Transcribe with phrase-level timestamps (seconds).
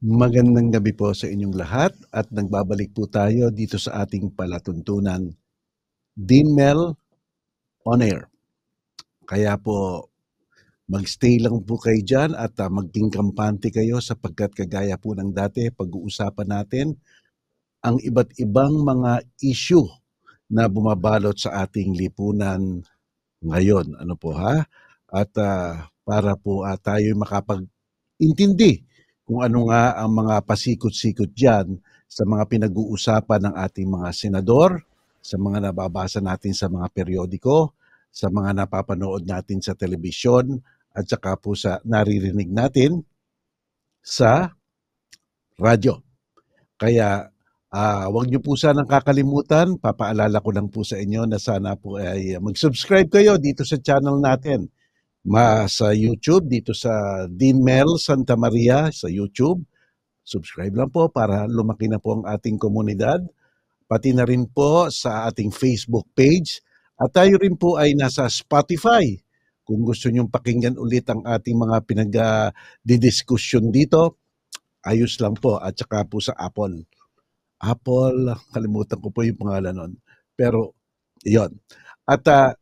[0.00, 5.28] Magandang gabi po sa inyong lahat at nagbabalik po tayo dito sa ating palatuntunan
[6.16, 6.96] Dean Mel
[7.84, 8.32] on air.
[9.28, 10.08] Kaya po
[10.88, 15.68] magstay lang po kayo dyan at uh, maging kampante kayo sapagkat kagaya po ng dati
[15.68, 16.96] pag-uusapan natin
[17.84, 19.84] ang iba't ibang mga issue
[20.48, 22.80] na bumabalot sa ating lipunan
[23.44, 24.00] ngayon.
[24.00, 24.64] Ano po ha?
[25.12, 28.88] At uh, para po uh, tayo makapag-intindi
[29.30, 31.78] kung ano nga ang mga pasikot-sikot dyan
[32.10, 34.82] sa mga pinag-uusapan ng ating mga senador,
[35.22, 37.78] sa mga nababasa natin sa mga periodiko,
[38.10, 40.58] sa mga napapanood natin sa telebisyon,
[40.90, 43.06] at saka po sa naririnig natin
[44.02, 44.50] sa
[45.62, 46.02] radyo.
[46.74, 47.30] Kaya
[47.70, 52.02] uh, wag niyo po sanang kakalimutan, papaalala ko lang po sa inyo na sana po
[52.02, 54.66] ay mag-subscribe kayo dito sa channel natin
[55.26, 59.60] ma sa YouTube dito sa Dean Mel Santa Maria sa YouTube.
[60.24, 63.20] Subscribe lang po para lumaki na po ang ating komunidad.
[63.90, 66.62] Pati na rin po sa ating Facebook page.
[67.00, 69.18] At tayo rin po ay nasa Spotify.
[69.66, 74.20] Kung gusto nyong pakinggan ulit ang ating mga pinag-didiskusyon dito,
[74.86, 75.58] ayos lang po.
[75.58, 76.86] At saka po sa Apple.
[77.60, 79.92] Apple, kalimutan ko po yung pangalan nun.
[80.38, 80.76] Pero,
[81.26, 81.50] yon
[82.08, 82.54] At uh,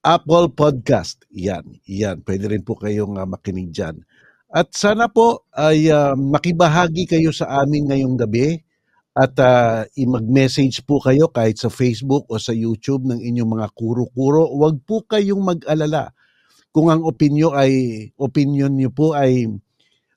[0.00, 1.28] Apple Podcast.
[1.28, 2.24] Yan, yan.
[2.24, 4.00] Pwede rin po kayong uh, makinig dyan.
[4.48, 8.64] At sana po ay uh, makibahagi kayo sa amin ngayong gabi
[9.12, 14.48] at uh, i-mag-message po kayo kahit sa Facebook o sa YouTube ng inyong mga kuro-kuro.
[14.56, 16.16] Huwag po kayong mag-alala.
[16.72, 19.52] Kung ang opinyo ay opinion niyo po ay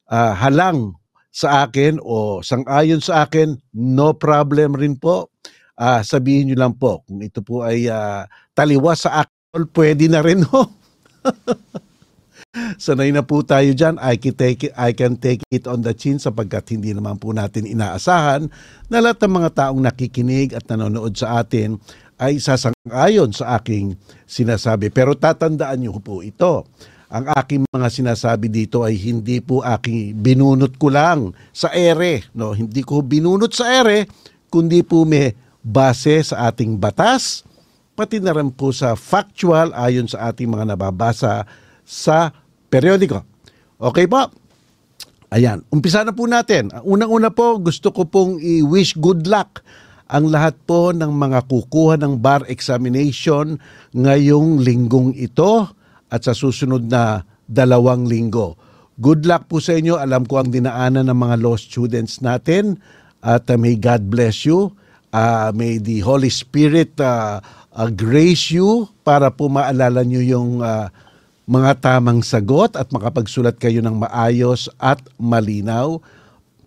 [0.08, 0.96] uh, halang
[1.34, 5.34] sa akin o sang-ayon sa akin, no problem rin po.
[5.76, 8.24] Uh, sabihin niyo lang po kung ito po ay uh,
[8.56, 10.66] taliwas sa akin pwede na rin ho.
[12.82, 14.02] Sanay na po tayo dyan.
[14.02, 17.34] I can, take it, I can take it on the chin sapagkat hindi naman po
[17.34, 18.50] natin inaasahan
[18.90, 21.78] na lahat ng mga taong nakikinig at nanonood sa atin
[22.18, 24.90] ay sasang-ayon sa aking sinasabi.
[24.90, 26.66] Pero tatandaan niyo po ito.
[27.14, 32.26] Ang aking mga sinasabi dito ay hindi po aking binunot ko lang sa ere.
[32.34, 32.58] No?
[32.58, 34.10] Hindi ko binunot sa ere,
[34.50, 37.46] kundi po may base sa ating batas,
[37.94, 41.46] pati na rin po sa factual ayon sa ating mga nababasa
[41.86, 42.34] sa
[42.70, 43.22] periodiko.
[43.78, 44.30] Okay po?
[45.34, 46.70] Ayan, umpisa na po natin.
[46.86, 49.66] Unang-una po, gusto ko pong i-wish good luck
[50.14, 53.58] ang lahat po ng mga kukuha ng bar examination
[53.98, 55.66] ngayong linggong ito
[56.14, 58.54] at sa susunod na dalawang linggo.
[59.02, 59.98] Good luck po sa inyo.
[59.98, 62.78] Alam ko ang dinaanan ng mga law students natin
[63.26, 64.70] at uh, may God bless you.
[65.10, 67.42] Uh, may the Holy Spirit uh,
[67.74, 70.88] uh, grace you para po maalala nyo yung uh,
[71.44, 76.00] mga tamang sagot at makapagsulat kayo ng maayos at malinaw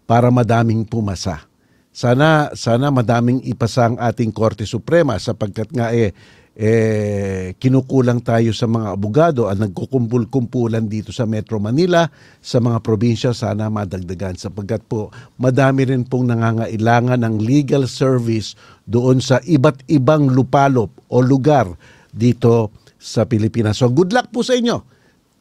[0.04, 1.48] para madaming pumasa.
[1.96, 6.12] Sana sana madaming ipasa ang ating Korte Suprema sapagkat nga eh
[6.56, 12.08] eh, kinukulang tayo sa mga abogado at nagkukumpul-kumpulan dito sa Metro Manila,
[12.40, 18.56] sa mga probinsya, sana madagdagan sapagkat po madami rin pong nangangailangan ng legal service
[18.88, 21.68] doon sa iba't ibang lupalop o lugar
[22.08, 23.76] dito sa Pilipinas.
[23.76, 24.80] So good luck po sa inyo.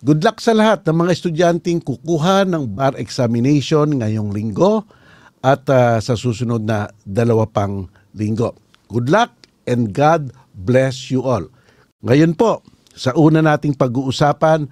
[0.04, 4.84] Good luck sa lahat ng mga estudyanteng kukuha ng bar examination ngayong linggo
[5.40, 7.88] at uh, sa susunod na dalawa pang
[8.20, 8.52] linggo.
[8.92, 9.32] Good luck
[9.64, 11.52] and God bless you all.
[12.00, 12.64] Ngayon po,
[12.96, 14.66] sa una nating pag-uusapan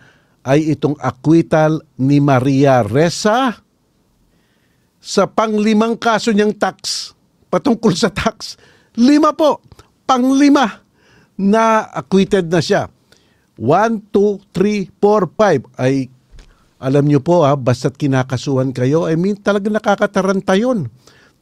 [0.47, 3.59] ay itong acquittal ni Maria Reza
[5.03, 7.11] sa panglimang kaso niyang tax,
[7.51, 8.55] patungkol sa tax.
[8.95, 9.59] Lima po,
[10.07, 10.79] panglima
[11.35, 12.87] na acquitted na siya.
[13.59, 15.27] 1, 2, 3, 4,
[15.75, 16.07] 5 ay
[16.83, 20.91] alam niyo po ha, basta't kinakasuhan kayo, I mean talaga nakakataranta yun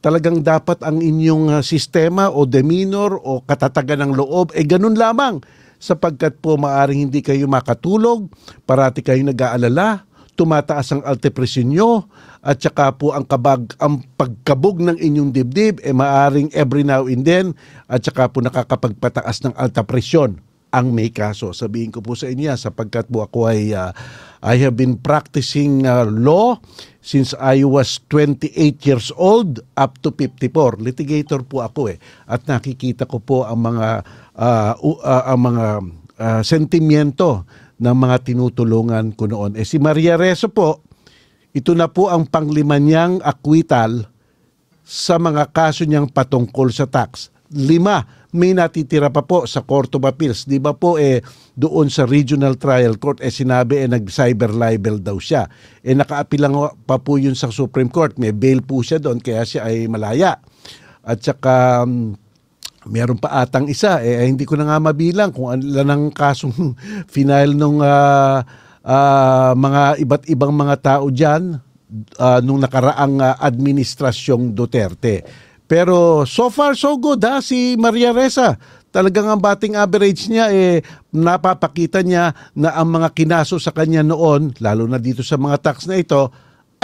[0.02, 5.40] talagang dapat ang inyong ah, sistema o demeanor o katatagan ng loob, eh ganun lamang
[5.82, 8.30] sapagkat po maaring hindi kayo makatulog,
[8.66, 10.06] parati kayo nag-aalala,
[10.38, 12.06] tumataas ang altepresyon nyo,
[12.42, 17.22] at saka po ang kabag ang pagkabog ng inyong dibdib eh maaring every now and
[17.22, 17.54] then
[17.86, 20.42] at saka po nakakapagpataas ng alta presyon
[20.74, 21.54] ang may kaso.
[21.54, 23.94] Sabihin ko po sa inyo sapagkat po ako ay uh,
[24.42, 26.58] I have been practicing uh, law
[26.98, 28.50] since I was 28
[28.82, 30.82] years old up to 54.
[30.82, 31.98] Litigator po ako eh.
[32.26, 34.02] At nakikita ko po ang mga
[34.34, 35.66] uh, uh, ang mga
[36.18, 37.46] uh, sentimiento
[37.78, 39.54] ng mga tinutulungan ko noon.
[39.54, 40.82] Eh si Maria Rezo po,
[41.54, 44.10] ito na po ang panglima niyang acquittal
[44.82, 47.30] sa mga kaso niyang patungkol sa tax.
[47.54, 50.48] Lima may natitira pa po sa Court of Appeals.
[50.48, 51.20] Di ba po eh
[51.52, 55.46] doon sa Regional Trial Court eh sinabi eh nag-cyber libel daw siya.
[55.84, 56.56] Eh nakaapilang
[56.88, 58.16] pa po yun sa Supreme Court.
[58.16, 60.40] May bail po siya doon kaya siya ay malaya.
[61.04, 62.16] At saka um,
[62.88, 66.74] meron pa atang isa eh hindi ko na nga mabilang kung ano ang kasong
[67.14, 68.42] final nung uh,
[68.82, 71.60] uh, mga iba't ibang mga tao diyan
[72.18, 75.22] uh, nung nakaraang uh, administrasyong Duterte.
[75.72, 78.60] Pero so far so good ha si Maria Reza.
[78.92, 84.52] Talagang ang batting average niya eh napapakita niya na ang mga kinaso sa kanya noon,
[84.60, 86.28] lalo na dito sa mga tax na ito,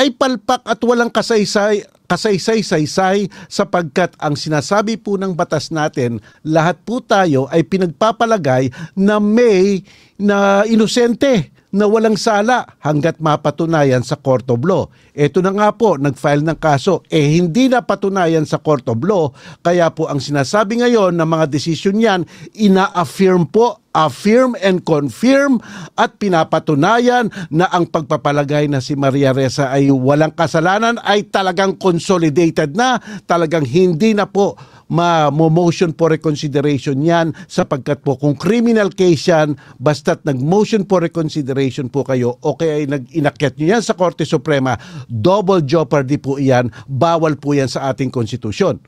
[0.00, 7.04] ay palpak at walang kasaysay kasaysay-saysay sapagkat ang sinasabi po ng batas natin, lahat po
[7.04, 9.84] tayo ay pinagpapalagay na may
[10.16, 14.88] na inosente na walang sala hanggat mapatunayan sa Court of Law.
[15.12, 17.04] Ito na nga po, nag-file ng kaso.
[17.12, 21.46] Eh hindi na patunayan sa Court of Law, kaya po ang sinasabi ngayon ng mga
[21.52, 22.20] desisyon yan,
[22.56, 25.58] ina-affirm po affirm and confirm
[25.98, 32.78] at pinapatunayan na ang pagpapalagay na si Maria Reza ay walang kasalanan ay talagang consolidated
[32.78, 34.54] na, talagang hindi na po
[34.88, 42.04] ma-motion for reconsideration yan sapagkat po kung criminal case yan, basta't nag-motion for reconsideration po
[42.04, 47.36] kayo o kaya ay nag-inakyat nyo yan sa Korte Suprema, double jeopardy po yan, bawal
[47.36, 48.80] po yan sa ating konstitusyon.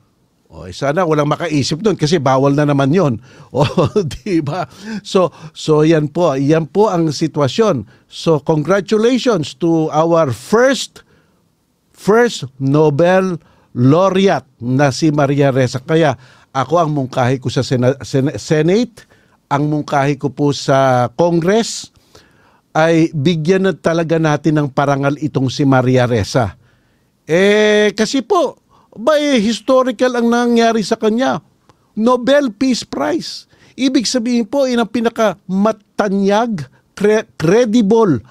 [0.51, 3.23] O, eh, sana walang makaisip doon kasi bawal na naman 'yon.
[3.55, 3.63] O,
[4.03, 4.67] di ba?
[5.07, 7.87] So, so yan po, yan po ang sitwasyon.
[8.11, 11.07] So, congratulations to our first
[11.95, 13.39] first Nobel
[13.77, 15.79] laureate na si Maria Reza.
[15.79, 16.19] Kaya
[16.51, 19.07] ako ang mungkahi ko sa Sena, Sen- Senate,
[19.51, 21.91] ang mungkahi ko po sa Congress
[22.71, 26.55] ay bigyan na talaga natin ng parangal itong si Maria Reza.
[27.27, 28.59] Eh kasi po,
[28.95, 31.43] ba eh, historical ang nangyari sa kanya.
[31.95, 33.47] Nobel Peace Prize.
[33.79, 38.23] Ibig sabihin po, yun ang pinakamatanyag, cre- credible,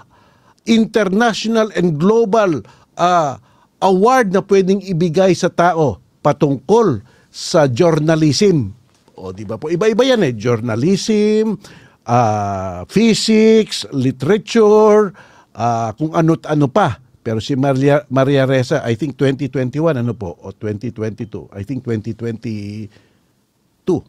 [0.68, 2.62] international and global
[3.00, 3.40] uh,
[3.80, 7.00] award na pwedeng ibigay sa tao patungkol
[7.30, 8.76] sa journalism.
[9.20, 9.68] O di ba po?
[9.68, 10.34] Iba-iba yan eh.
[10.36, 11.60] Journalism,
[12.08, 15.12] uh, physics, literature,
[15.56, 17.00] uh, kung ano't ano pa.
[17.20, 22.88] Pero si Maria, Maria Reza, I think 2021, ano po, o 2022, I think 2022,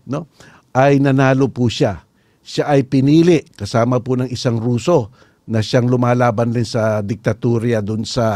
[0.07, 0.31] no?
[0.71, 2.07] Ay nanalo po siya.
[2.41, 5.11] Siya ay pinili kasama po ng isang Ruso
[5.51, 8.27] na siyang lumalaban din sa diktatorya doon sa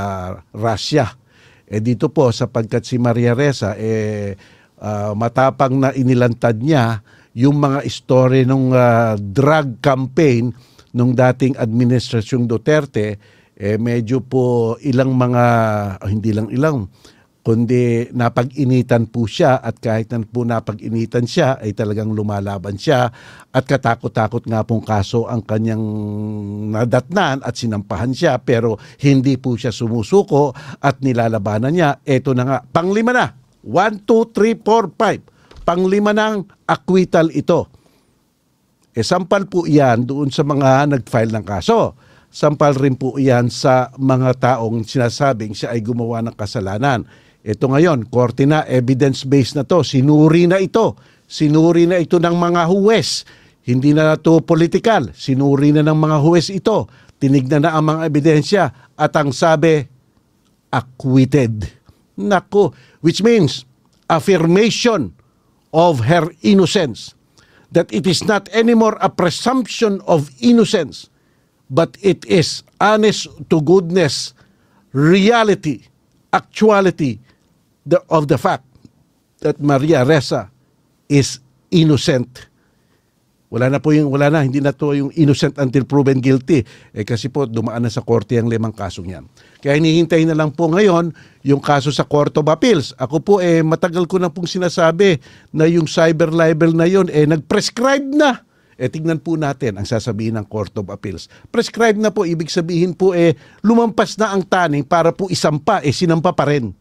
[0.50, 1.06] Russia.
[1.64, 4.36] Eh dito po sapagkat si Maria Reza eh
[4.84, 7.00] uh, matapang na inilantad niya
[7.34, 10.54] yung mga story ng uh, ah, drug campaign
[10.94, 13.18] nung dating administrasyong Duterte
[13.54, 15.44] eh medyo po ilang mga
[16.02, 16.90] oh, hindi lang ilang
[17.44, 23.12] kundi napag-initan po siya at kahit na po napag-initan siya ay talagang lumalaban siya
[23.52, 25.84] at katakot-takot nga pong kaso ang kanyang
[26.72, 31.90] nadatnan at sinampahan siya pero hindi po siya sumusuko at nilalabanan niya.
[32.00, 33.36] Ito na nga, panglima na.
[33.60, 34.96] 1, 2, 3, 4,
[35.60, 35.68] 5.
[35.68, 37.68] Panglima ng acquittal ito.
[38.96, 41.92] E sampal po yan doon sa mga nag-file ng kaso.
[42.32, 47.04] Sampal rin po yan sa mga taong sinasabing siya ay gumawa ng kasalanan
[47.44, 49.84] ito ngayon, korte na, evidence-based na to.
[49.84, 50.96] Sinuri na ito.
[51.28, 53.28] Sinuri na ito ng mga huwes.
[53.68, 55.12] Hindi na to political.
[55.12, 56.88] Sinuri na ng mga huwes ito.
[57.20, 58.64] Tinignan na ang mga ebidensya.
[58.96, 59.84] At ang sabi,
[60.72, 61.68] acquitted.
[62.16, 62.72] Nako,
[63.04, 63.68] which means
[64.08, 65.12] affirmation
[65.76, 67.12] of her innocence.
[67.76, 71.12] That it is not anymore a presumption of innocence,
[71.68, 74.30] but it is honest to goodness,
[74.94, 75.90] reality,
[76.30, 77.18] actuality,
[77.86, 78.64] the, of the fact
[79.44, 80.48] that Maria Reza
[81.08, 82.48] is innocent.
[83.52, 86.66] Wala na po yung, wala na, hindi na to yung innocent until proven guilty.
[86.90, 89.24] Eh kasi po dumaan na sa korte ang limang kasong yan.
[89.62, 91.14] Kaya hinihintay na lang po ngayon
[91.46, 92.90] yung kaso sa Court of Appeals.
[92.98, 95.22] Ako po eh matagal ko na pong sinasabi
[95.54, 98.42] na yung cyber libel na yon eh nag-prescribe na.
[98.74, 101.30] Eh tingnan po natin ang sasabihin ng Court of Appeals.
[101.54, 105.94] Prescribe na po, ibig sabihin po eh lumampas na ang taning para po isampa, eh
[105.94, 106.74] sinampa pa rin.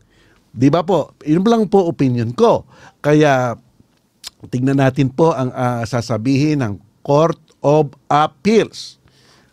[0.54, 1.18] Di ba po?
[1.26, 2.70] Yun lang po opinion ko.
[3.02, 3.58] Kaya
[4.54, 9.02] tingnan natin po ang uh, sasabihin ng Court of Appeals.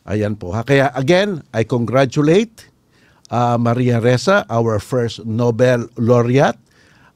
[0.04, 0.52] Ayan po.
[0.52, 0.60] Ha?
[0.60, 2.68] Kaya again, I congratulate
[3.32, 6.60] uh, Maria Reza, our first Nobel laureate,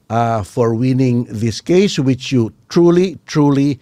[0.08, 3.76] uh, for winning this case, which you truly, truly,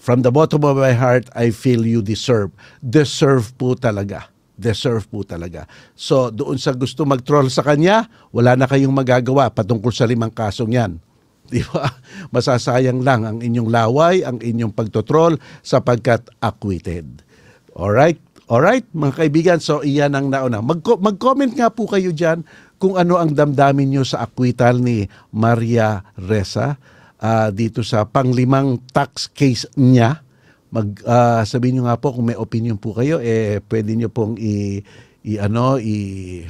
[0.00, 2.48] from the bottom of my heart, I feel you deserve.
[2.80, 4.31] Deserve po talaga
[4.62, 5.66] deserve po talaga.
[5.98, 10.70] So doon sa gusto mag-troll sa kanya, wala na kayong magagawa patungkol sa limang kasong
[10.70, 11.02] yan.
[11.52, 11.90] Di ba?
[12.30, 17.26] Masasayang lang ang inyong laway, ang inyong pagtotrol sapagkat acquitted.
[17.74, 18.22] Alright?
[18.46, 20.60] Alright, mga kaibigan, so iyan ang nauna.
[20.60, 22.44] Mag- mag-comment nga po kayo dyan
[22.76, 26.76] kung ano ang damdamin nyo sa acquittal ni Maria Reza
[27.22, 30.20] uh, dito sa panglimang tax case niya.
[30.72, 34.40] Mag, uh, sabihin nyo nga po kung may opinion po kayo, eh, pwede nyo pong
[34.40, 34.80] i,
[35.20, 36.40] i ano, i,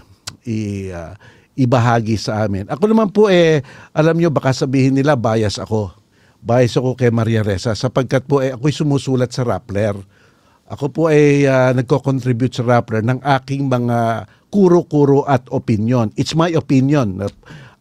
[0.46, 0.58] i
[0.94, 1.18] uh,
[1.58, 2.70] ibahagi sa amin.
[2.70, 3.60] Ako naman po eh,
[3.92, 5.90] alam nyo, baka sabihin nila bias ako.
[6.38, 9.94] Bias ako kay Maria Reza sapagkat po eh, ako'y sumusulat sa Rappler.
[10.70, 16.14] Ako po ay uh, nagko-contribute sa Rappler ng aking mga kuro-kuro at opinion.
[16.14, 17.20] It's my opinion.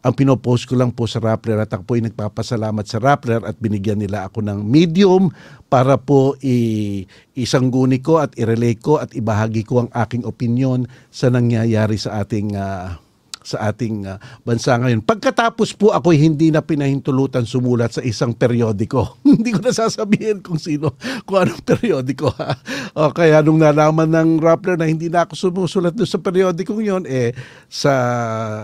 [0.02, 3.54] Ang pinopost ko lang po sa Rappler at ako po ay nagpapasalamat sa Rappler at
[3.62, 5.30] binigyan nila ako ng medium
[5.70, 7.06] para po i-
[7.38, 12.58] isangguni ko at i-relay ko at ibahagi ko ang aking opinion sa nangyayari sa ating
[12.58, 12.98] uh,
[13.42, 15.02] sa ating uh, bansa ngayon.
[15.04, 19.18] Pagkatapos po ako hindi na pinahintulutan sumulat sa isang periodiko.
[19.26, 20.96] hindi ko na sasabihin kung sino,
[21.26, 22.30] kung anong periodiko.
[22.34, 22.50] Ha?
[22.98, 27.04] O, kaya nung nalaman ng Rappler na hindi na ako sumusulat doon sa periodikong yon
[27.06, 27.34] eh
[27.66, 27.94] sa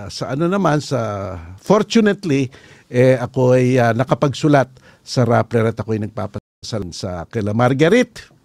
[0.08, 2.48] sa ano naman sa fortunately
[2.88, 4.68] eh ako ay uh, nakapagsulat
[5.04, 8.37] sa Rappler at ako ay nagpapasal sa kila Margaret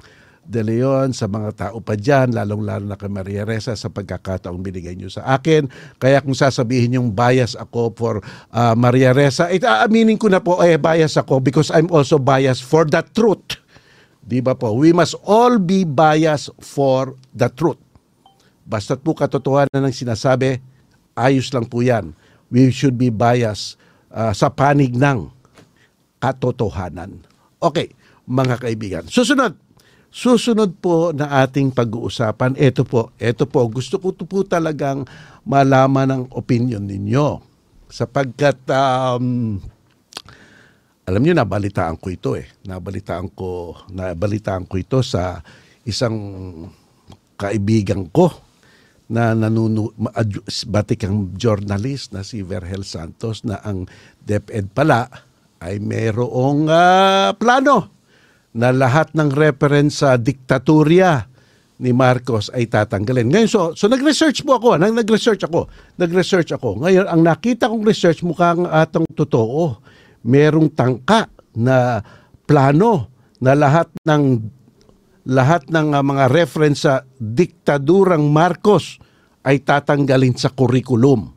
[0.43, 4.91] De Leon, sa mga tao pa dyan, lalong-lalo na kay Maria Reza sa pagkakataong binigay
[4.91, 5.71] niyo sa akin.
[5.95, 8.19] Kaya kung sasabihin yung bias ako for
[8.51, 12.67] uh, Maria Reza, it, aaminin ko na po, eh, bias ako because I'm also biased
[12.67, 13.63] for the truth.
[14.19, 14.75] Di ba po?
[14.75, 17.79] We must all be biased for the truth.
[18.67, 20.59] Basta't po katotohanan ng sinasabi,
[21.15, 22.11] ayos lang po yan.
[22.51, 23.79] We should be biased
[24.11, 25.31] uh, sa panig ng
[26.19, 27.23] katotohanan.
[27.63, 27.95] Okay,
[28.27, 29.03] mga kaibigan.
[29.07, 29.55] Susunod,
[30.13, 35.09] Susunod po na ating pag-uusapan, ito po, ito po, gusto ko po talagang
[35.41, 37.41] malaman ang opinion ninyo.
[37.89, 39.57] Sapagkat, um,
[41.09, 42.45] alam niyo, nabalitaan ko ito eh.
[42.61, 45.41] Nabalitaan ko, nabalitaan ko ito sa
[45.81, 46.13] isang
[47.33, 48.29] kaibigan ko
[49.09, 49.97] na nanunu
[50.69, 53.89] batikang journalist na si Verhel Santos na ang
[54.21, 55.09] DepEd pala
[55.57, 58.02] ay mayroong uh, plano
[58.53, 61.25] na lahat ng reference sa diktatorya
[61.81, 63.27] ni Marcos ay tatanggalin.
[63.27, 64.77] Ngayon, so, so nag-research po ako.
[64.77, 65.67] Nang nag-research ako.
[65.97, 66.79] Nag-research ako.
[66.79, 69.81] Ngayon, ang nakita kong research mukhang atang totoo.
[70.23, 71.99] Merong tangka na
[72.45, 73.11] plano
[73.43, 74.23] na lahat ng
[75.23, 78.99] lahat ng uh, mga reference sa diktadurang Marcos
[79.43, 81.31] ay tatanggalin sa curriculum.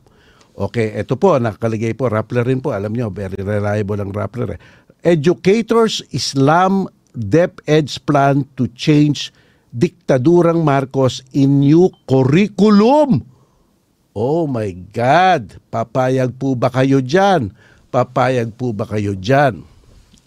[0.57, 4.57] Okay, ito po, nakaligay po, Rappler rin po, alam nyo, very reliable ang Rappler.
[4.57, 4.59] Eh.
[5.05, 9.33] Educators Islam DepEd's plan to change
[9.73, 13.25] diktadurang Marcos in new curriculum.
[14.13, 15.57] Oh my God!
[15.69, 17.53] Papayag po ba kayo dyan?
[17.89, 19.65] Papayag po ba kayo dyan?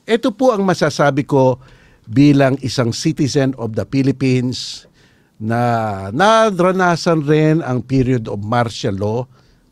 [0.06, 1.62] Ito po ang masasabi ko
[2.10, 4.86] bilang isang citizen of the Philippines
[5.38, 9.20] na nadranasan rin ang period of martial law,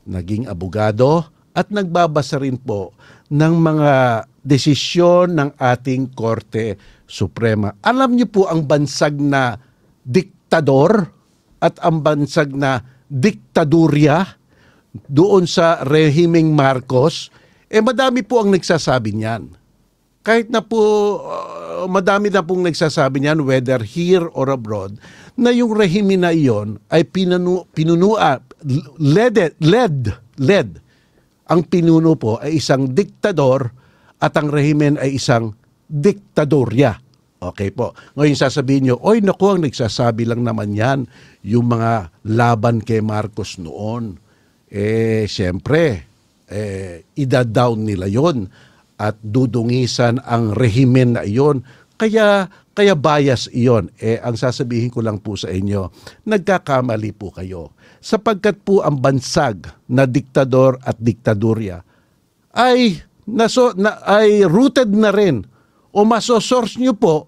[0.07, 2.95] naging abogado, at nagbabasa rin po
[3.29, 6.79] ng mga desisyon ng ating Korte
[7.09, 7.73] Suprema.
[7.81, 9.57] Alam niyo po ang bansag na
[10.05, 11.09] diktador
[11.59, 14.37] at ang bansag na diktadurya
[15.09, 17.33] doon sa rehimeng Marcos,
[17.73, 19.57] eh madami po ang nagsasabi niyan.
[20.21, 20.81] Kahit na po
[21.25, 25.01] uh, madami na pong nagsasabi niyan whether here or abroad
[25.41, 28.45] na yung rehime na iyon ay pinanu, pinunua
[29.01, 29.99] led led
[30.37, 30.69] led
[31.49, 33.73] ang pinuno po ay isang diktador
[34.21, 35.57] at ang rehimen ay isang
[35.89, 37.01] diktadorya.
[37.39, 37.95] Okay po.
[38.19, 41.07] Ngayon sasabihin nyo, oy naku, ang nagsasabi lang naman yan,
[41.47, 44.19] yung mga laban kay Marcos noon.
[44.69, 46.05] Eh, siyempre,
[46.51, 48.51] eh, ida-down nila yon
[48.99, 51.63] at dudungisan ang rehimen na iyon.
[51.95, 53.95] Kaya, kaya bias iyon.
[54.03, 55.89] Eh, ang sasabihin ko lang po sa inyo,
[56.27, 57.71] nagkakamali po kayo.
[58.03, 61.87] Sapagkat po ang bansag na diktador at diktadurya
[62.59, 62.99] ay,
[63.31, 65.47] naso, na, ay rooted na rin
[65.99, 67.27] o masosource nyo po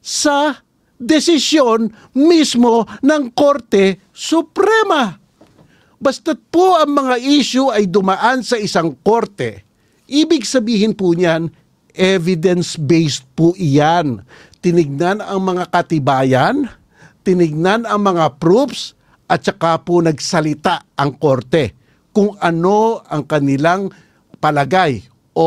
[0.00, 0.64] sa
[0.96, 5.20] desisyon mismo ng Korte Suprema.
[6.00, 9.64] Basta't po ang mga issue ay dumaan sa isang korte,
[10.08, 11.52] ibig sabihin po niyan,
[11.92, 14.24] evidence-based po iyan.
[14.60, 16.68] Tinignan ang mga katibayan,
[17.24, 18.96] tinignan ang mga proofs,
[19.26, 21.74] at saka po nagsalita ang korte
[22.14, 23.90] kung ano ang kanilang
[24.38, 25.02] palagay
[25.34, 25.46] o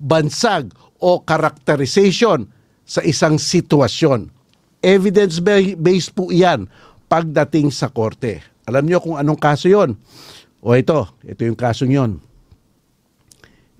[0.00, 2.46] bansag o characterization
[2.86, 4.30] sa isang sitwasyon.
[4.78, 6.70] Evidence-based po iyan
[7.10, 8.42] pagdating sa korte.
[8.70, 9.98] Alam niyo kung anong kaso yon?
[10.62, 12.22] O ito, ito yung kaso yon.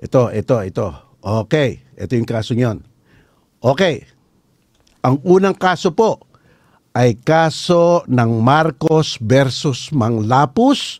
[0.02, 0.88] Ito, ito, ito.
[1.23, 2.83] Okay, ito yung kaso niyon.
[3.62, 4.02] Okay,
[5.07, 6.19] ang unang kaso po
[6.91, 10.99] ay kaso ng Marcos versus Manglapus.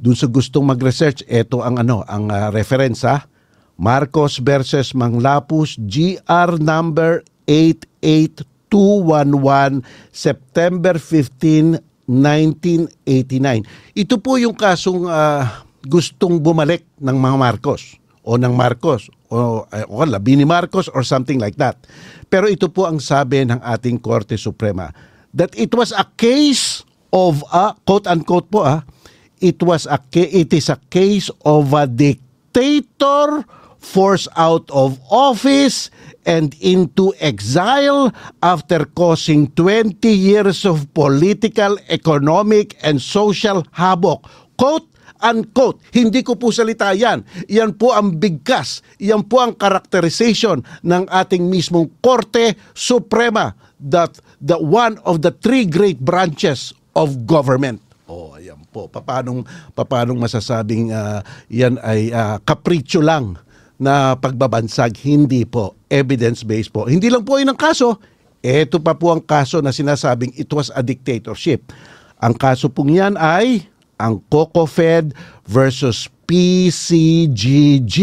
[0.00, 3.28] Doon sa gustong mag-research, ito ang ano, ang uh, referensa.
[3.76, 11.78] Marcos versus Manglapus, GR number 88211, September 15,
[12.08, 13.66] 1989.
[13.98, 15.44] Ito po yung kasong uh,
[15.86, 21.38] gustong bumalik ng mga Marcos o ng Marcos o, o labi ni Marcos or something
[21.38, 21.78] like that.
[22.26, 24.90] Pero ito po ang sabi ng ating Korte Suprema
[25.34, 26.82] that it was a case
[27.14, 28.82] of a quote unquote po ah
[29.38, 33.46] it was a it is a case of a dictator
[33.78, 35.90] forced out of office
[36.26, 38.10] and into exile
[38.42, 44.26] after causing 20 years of political, economic, and social havoc.
[44.58, 44.90] Quote,
[45.22, 45.80] unquote.
[45.94, 47.22] Hindi ko po salita yan.
[47.46, 48.82] Yan po ang bigkas.
[48.98, 55.64] Yan po ang karakterization ng ating mismong Korte Suprema that the one of the three
[55.64, 57.80] great branches of government.
[58.06, 58.86] Oh, ayan po.
[58.86, 59.42] Papanong,
[59.74, 63.36] papanong masasabing uh, yan ay uh, kapritsyo lang
[63.76, 66.88] na pagbabansag, hindi po evidence-based po.
[66.88, 68.00] Hindi lang po yun ang kaso,
[68.46, 71.72] ito pa po ang kaso na sinasabing it was a dictatorship.
[72.22, 73.66] Ang kaso pong yan ay
[73.98, 75.10] ang COCOFED
[75.48, 77.98] versus PCGG.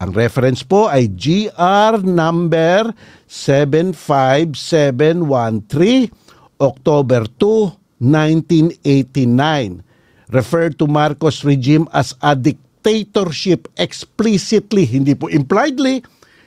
[0.00, 2.94] Ang reference po ay GR number
[3.28, 6.08] 75713,
[6.56, 9.84] October 2, 1989.
[10.30, 16.00] Referred to Marcos regime as a dictatorship dictatorship explicitly, hindi po impliedly,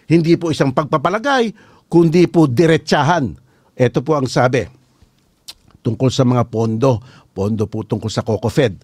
[0.10, 1.54] hindi po isang pagpapalagay,
[1.88, 3.38] kundi po diretsahan.
[3.78, 4.66] Ito po ang sabi
[5.84, 7.04] tungkol sa mga pondo,
[7.36, 8.82] pondo po tungkol sa COCOFED.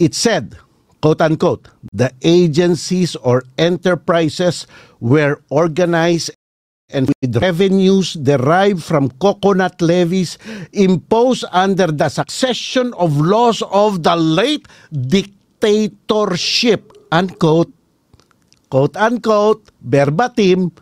[0.00, 0.56] It said,
[1.04, 4.64] quote unquote, the agencies or enterprises
[4.98, 6.32] were organized
[6.90, 10.42] and with revenues derived from coconut levies
[10.74, 17.70] imposed under the succession of laws of the late dictator dictatorship, unquote,
[18.72, 20.72] quote unquote, verbatim,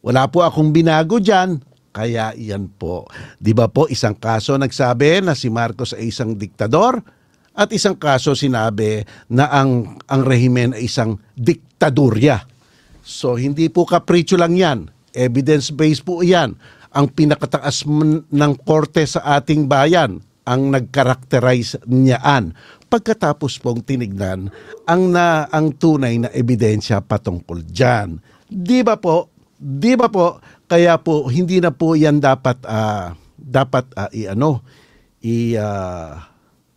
[0.00, 1.60] wala po akong binago dyan,
[1.92, 3.04] kaya iyan po.
[3.36, 6.96] Di ba po isang kaso nagsabi na si Marcos ay isang diktador
[7.58, 12.46] at isang kaso sinabi na ang, ang rehimen ay isang diktadurya.
[13.04, 14.88] So hindi po kapritsyo lang yan.
[15.12, 16.54] Evidence-based po yan.
[16.94, 17.84] Ang pinakataas
[18.30, 22.56] ng korte sa ating bayan ang nagkarakterize niyaan
[22.88, 24.48] pagkatapos pong tinignan
[24.88, 28.18] ang na ang tunay na ebidensya patungkol diyan.
[28.48, 29.28] Di ba po?
[29.60, 30.40] Di ba po?
[30.64, 34.64] Kaya po hindi na po 'yan dapat uh, dapat uh, i-ano
[35.22, 36.16] i uh,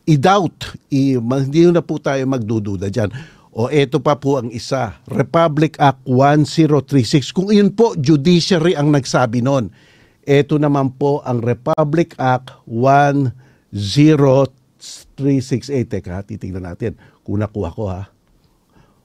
[0.05, 3.11] i-doubt, i, hindi na po tayo magdududa diyan.
[3.51, 7.35] O ito pa po ang isa, Republic Act 1036.
[7.35, 9.67] Kung iyon po, judiciary ang nagsabi noon.
[10.23, 14.60] Ito naman po ang Republic Act 1036.
[15.17, 15.87] 368.
[15.87, 16.93] Teka, titingnan natin
[17.25, 18.11] kung nakuha ko ha.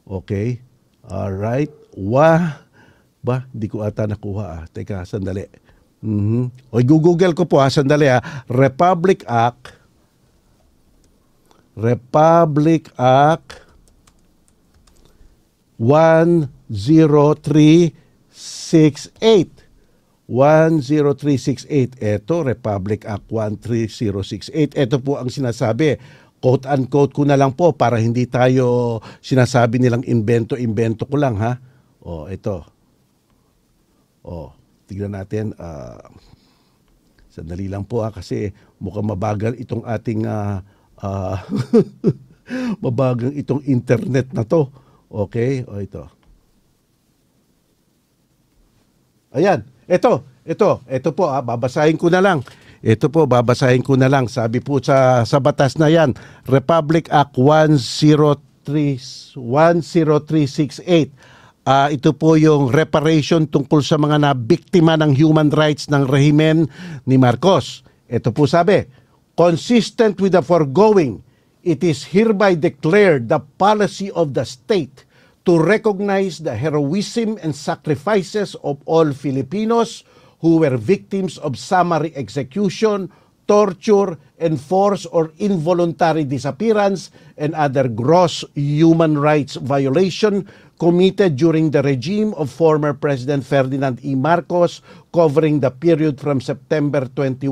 [0.07, 0.61] Okay.
[1.07, 1.71] Alright.
[1.95, 2.63] Wa.
[3.25, 4.63] Ba, hindi ko ata nakuha ah.
[4.71, 5.47] Teka, sandali.
[6.05, 6.71] Mm-hmm.
[6.71, 8.21] O, google ko po ha, sandali ha.
[8.47, 9.75] Republic Act.
[11.77, 13.61] Republic Act
[15.79, 17.93] 10368.
[20.27, 22.03] 10368.
[22.03, 24.75] Ito, Republic Act 13068.
[24.75, 25.99] Ito po ang sinasabi.
[26.43, 31.59] Quote-unquote ko na lang po para hindi tayo sinasabi nilang invento-invento ko lang ha.
[32.03, 32.67] O, ito.
[34.27, 34.51] O,
[34.91, 35.55] tignan natin.
[35.57, 35.97] Uh,
[37.31, 38.51] sandali lang po ha kasi
[38.83, 40.61] mukhang mabagal itong ating uh,
[41.03, 41.37] uh,
[42.85, 44.69] mabagal itong internet na to.
[45.07, 45.63] Okay?
[45.71, 46.05] O, ito.
[49.31, 49.76] Ayan.
[49.87, 52.43] Ito, ito, ito po, ah, babasahin ko na lang.
[52.83, 54.27] Ito po, babasahin ko na lang.
[54.27, 56.11] Sabi po sa, sa batas na yan,
[56.51, 58.67] Republic Act 103,
[59.39, 61.15] 10368.
[61.67, 66.71] Uh, ito po yung reparation tungkol sa mga nabiktima ng human rights ng rehimen
[67.07, 67.83] ni Marcos.
[68.07, 68.87] Ito po sabi,
[69.35, 71.23] consistent with the foregoing,
[71.67, 75.07] it is hereby declared the policy of the state
[75.47, 80.03] to recognize the heroism and sacrifices of all Filipinos
[80.43, 83.09] who were victims of summary execution,
[83.47, 90.45] torture, enforced or involuntary disappearance and other gross human rights violation
[90.79, 94.15] committed during the regime of former President Ferdinand E.
[94.15, 97.49] Marcos covering the period from September 21,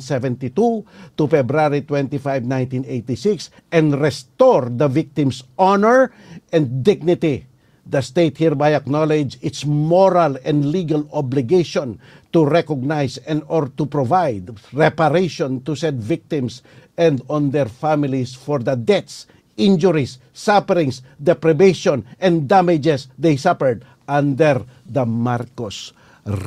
[0.00, 0.84] 1972
[1.16, 6.12] to February 25, 1986 and restore the victim's honor
[6.52, 7.46] and dignity.
[7.84, 12.00] The state hereby acknowledge its moral and legal obligation
[12.32, 16.62] to recognize and or to provide reparation to said victims
[16.96, 24.62] and on their families for the deaths injuries, sufferings, deprivation, and damages they suffered under
[24.86, 25.94] the Marcos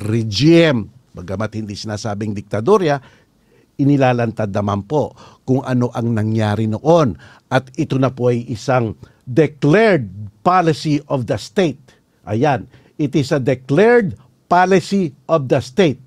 [0.05, 0.91] regime.
[1.17, 3.01] Bagamat hindi sinasabing diktadorya,
[3.81, 5.13] inilalantad naman po
[5.45, 7.17] kung ano ang nangyari noon.
[7.49, 8.93] At ito na po ay isang
[9.25, 10.09] declared
[10.45, 11.79] policy of the state.
[12.27, 12.67] Ayan,
[12.99, 14.13] it is a declared
[14.51, 15.99] policy of the state.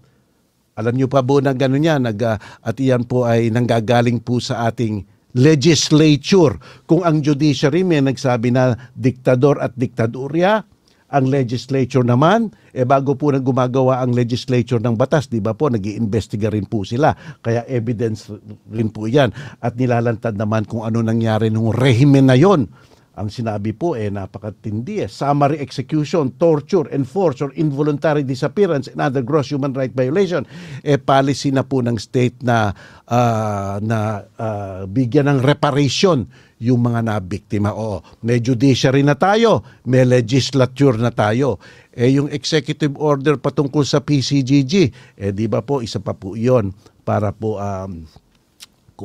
[0.78, 4.40] Alam niyo pa po na gano'n yan, nag, uh, at iyan po ay nanggagaling po
[4.40, 5.04] sa ating
[5.36, 6.58] legislature.
[6.86, 10.64] Kung ang judiciary may nagsabi na diktador at diktadorya,
[11.10, 15.66] ang legislature naman, eh bago po nang gumagawa ang legislature ng batas, di ba po,
[15.66, 17.10] nag iimbestiga rin po sila.
[17.42, 18.30] Kaya evidence
[18.70, 19.34] rin po yan.
[19.58, 22.70] At nilalantad naman kung ano nangyari nung rehimen na yon
[23.20, 25.08] ang sinabi po eh napakatindi eh.
[25.12, 30.48] Summary execution, torture, enforced or involuntary disappearance and other gross human right violation.
[30.80, 32.72] Eh policy na po ng state na
[33.04, 36.24] uh, na uh, bigyan ng reparation
[36.60, 37.72] yung mga nabiktima.
[37.72, 41.56] Oo, may judiciary na tayo, may legislature na tayo.
[41.92, 44.74] Eh yung executive order patungkol sa PCGG,
[45.16, 46.72] eh di ba po isa pa po 'yon
[47.04, 48.04] para po um,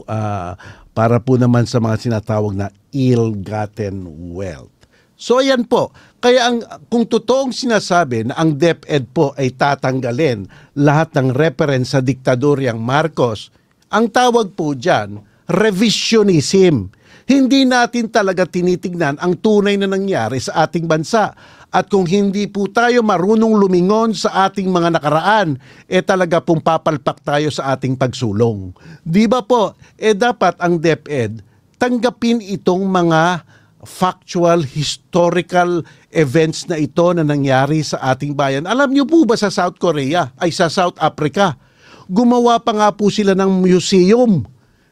[0.04, 0.54] uh,
[0.96, 4.72] para po naman sa mga sinatawag na ill-gotten wealth.
[5.16, 5.92] So ayan po,
[6.24, 12.00] kaya ang, kung totoong sinasabi na ang DepEd po ay tatanggalin lahat ng reference sa
[12.00, 13.52] diktadoryang Marcos,
[13.92, 16.92] ang tawag po dyan, revisionism.
[17.26, 21.32] Hindi natin talaga tinitignan ang tunay na nangyari sa ating bansa
[21.76, 25.60] at kung hindi po tayo marunong lumingon sa ating mga nakaraan,
[25.92, 28.72] eh talaga pong papalpak tayo sa ating pagsulong.
[29.04, 29.76] Di ba po?
[30.00, 33.44] Eh dapat ang DepEd tanggapin itong mga
[33.86, 38.66] factual, historical events na ito na nangyari sa ating bayan.
[38.66, 41.54] Alam niyo po ba sa South Korea, ay sa South Africa,
[42.10, 44.42] gumawa pa nga po sila ng museum.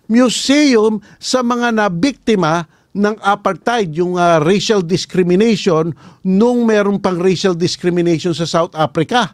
[0.05, 8.37] Museum sa mga nabiktima ng apartheid, yung uh, racial discrimination nung meron pang racial discrimination
[8.37, 9.33] sa South Africa.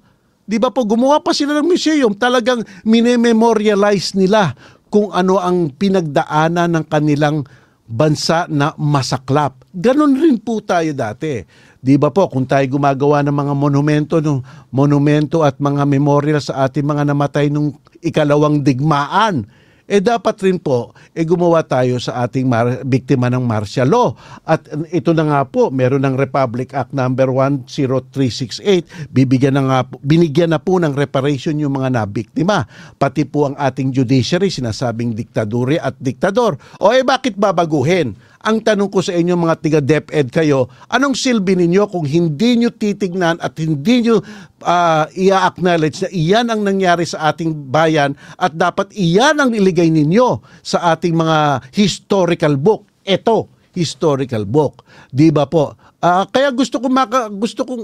[0.50, 4.56] Di ba po, gumawa pa sila ng museum, talagang minememorialize nila
[4.90, 7.46] kung ano ang pinagdaanan ng kanilang
[7.86, 9.66] bansa na masaklap.
[9.74, 11.42] Ganon rin po tayo dati.
[11.78, 16.66] Di ba po, kung tayo gumagawa ng mga monumento, no, monumento at mga memorial sa
[16.70, 19.46] ating mga namatay nung ikalawang digmaan,
[19.90, 24.14] eh dapat rin po eh gumawa tayo sa ating mar- biktima ng martial law.
[24.46, 27.34] At ito na nga po, meron ng Republic Act number
[27.66, 32.70] 10368, bibigyan na nga po, binigyan na po ng reparation yung mga nabiktima.
[33.02, 36.62] Pati po ang ating judiciary sinasabing diktaduri at diktador.
[36.78, 38.14] O eh bakit babaguhin?
[38.40, 42.72] Ang tanong ko sa inyo mga tiga DepEd kayo, anong silbi ninyo kung hindi nyo
[42.72, 44.24] titignan at hindi nyo
[44.64, 50.40] uh, i-acknowledge na iyan ang nangyari sa ating bayan at dapat iyan ang iligay ninyo
[50.64, 52.88] sa ating mga historical book.
[53.04, 54.88] Ito, historical book.
[55.12, 55.76] 'Di ba po?
[56.00, 57.84] Uh, kaya gusto ko maka gusto ko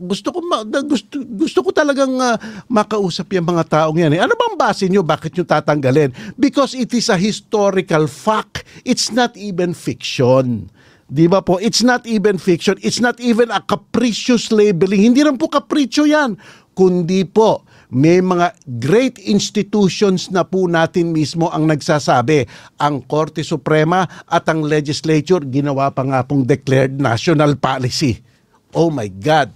[0.00, 0.40] gusto ko
[0.88, 2.40] gusto, gusto ko talagang uh,
[2.72, 4.16] makausap yung mga taong yan.
[4.16, 4.20] Eh.
[4.24, 6.08] Ano bang base niyo bakit niyo tatanggalin?
[6.40, 8.64] Because it is a historical fact.
[8.88, 10.72] It's not even fiction.
[11.04, 11.60] Di ba po?
[11.60, 12.80] It's not even fiction.
[12.80, 15.12] It's not even a capricious labeling.
[15.12, 16.40] Hindi rin po kapritsyo yan.
[16.72, 22.46] Kundi po, may mga great institutions na po natin mismo ang nagsasabi.
[22.78, 28.22] Ang Korte Suprema at ang legislature ginawa pa nga pong declared national policy.
[28.70, 29.50] Oh my God!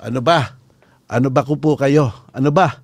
[0.00, 0.56] Ano ba?
[1.04, 2.08] Ano ba ko po kayo?
[2.32, 2.80] Ano ba?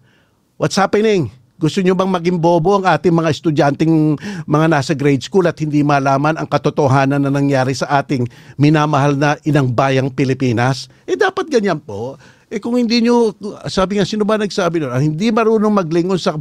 [0.60, 1.32] What's happening?
[1.60, 4.16] Gusto nyo bang maging bobo ang ating mga estudyanteng
[4.48, 8.24] mga nasa grade school at hindi malaman ang katotohanan na nangyari sa ating
[8.56, 10.88] minamahal na inang bayang Pilipinas?
[11.04, 12.16] Eh dapat ganyan po.
[12.50, 13.30] Eh kung hindi nyo,
[13.70, 14.90] sabi nga, sino ba nagsabi nun?
[14.90, 16.34] Ah, hindi marunong maglingon sa,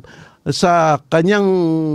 [0.49, 1.45] sa kanyang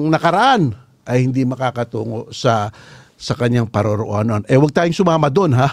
[0.07, 0.71] nakaraan,
[1.05, 2.73] ay hindi makakatungo sa
[3.15, 4.43] sa kanyang paroroonan.
[4.51, 5.71] Eh, wag tayong sumama doon, ha?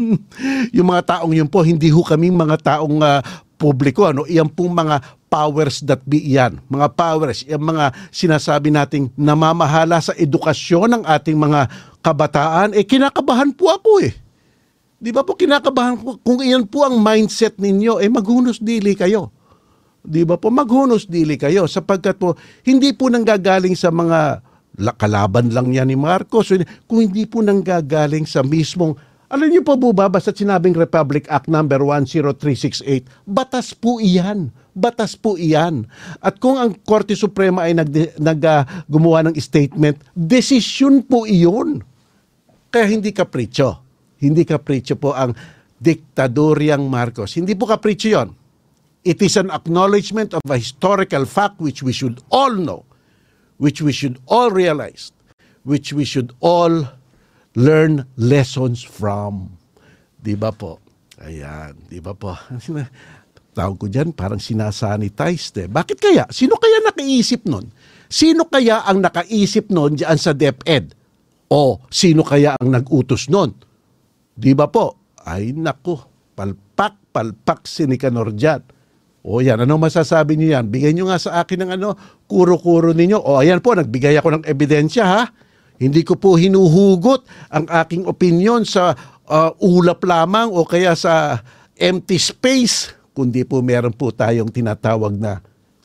[0.76, 3.18] yung mga taong yun po, hindi ho kaming mga taong uh,
[3.58, 4.06] publiko.
[4.06, 4.28] Ano?
[4.28, 6.60] Iyan pong mga powers that be yan.
[6.70, 11.66] Mga powers, yung mga sinasabi nating namamahala sa edukasyon ng ating mga
[12.04, 14.14] kabataan, eh kinakabahan po ako eh.
[14.98, 19.30] Di ba po kinakabahan po, kung iyan po ang mindset ninyo, eh maghunos dili kayo.
[20.02, 20.50] Di ba po?
[20.50, 22.34] Maghunos dili kayo sapagkat po
[22.66, 24.42] hindi po nanggagaling sa mga
[24.98, 26.50] kalaban lang yan ni Marcos.
[26.90, 31.84] Kung hindi po nanggagaling sa mismong alam niyo po bubaba sa sinabing Republic Act number
[31.84, 34.48] 10368, batas po iyan.
[34.72, 35.84] Batas po iyan.
[36.24, 38.64] At kung ang Korte Suprema ay nag, nag uh,
[39.28, 41.84] ng statement, desisyon po iyon.
[42.72, 43.87] Kaya hindi kapritsyo.
[44.18, 45.34] Hindi kapritsyo po ang
[45.78, 47.38] diktadoryang Marcos.
[47.38, 48.28] Hindi po kapritsyo yon.
[49.06, 52.82] It is an acknowledgement of a historical fact which we should all know,
[53.62, 55.14] which we should all realize,
[55.62, 56.82] which we should all
[57.54, 59.54] learn lessons from.
[60.18, 60.82] Di ba po?
[61.22, 62.34] Ayan, di ba po?
[63.58, 65.54] Tawag ko dyan, parang sinasanitize.
[65.58, 65.70] Eh.
[65.70, 66.24] Bakit kaya?
[66.30, 67.70] Sino kaya nakaisip nun?
[68.10, 70.94] Sino kaya ang nakaisip nun dyan sa DepEd?
[71.48, 73.56] O sino kaya ang nag-utos nun?
[74.38, 74.94] Di ba po?
[75.26, 76.06] Ay nako,
[76.38, 78.62] palpak, palpak si Nicanor dyan.
[79.26, 80.70] O yan, ano masasabi niyo yan?
[80.70, 81.98] Bigay niyo nga sa akin ng ano,
[82.30, 83.18] kuro-kuro ninyo.
[83.18, 85.22] O ayan po, nagbigay ako ng ebidensya ha
[85.78, 87.22] hindi ko po hinuhugot
[87.54, 88.98] ang aking opinion sa
[89.30, 91.38] uh, ulap lamang o kaya sa
[91.78, 95.38] empty space, kundi po meron po tayong tinatawag na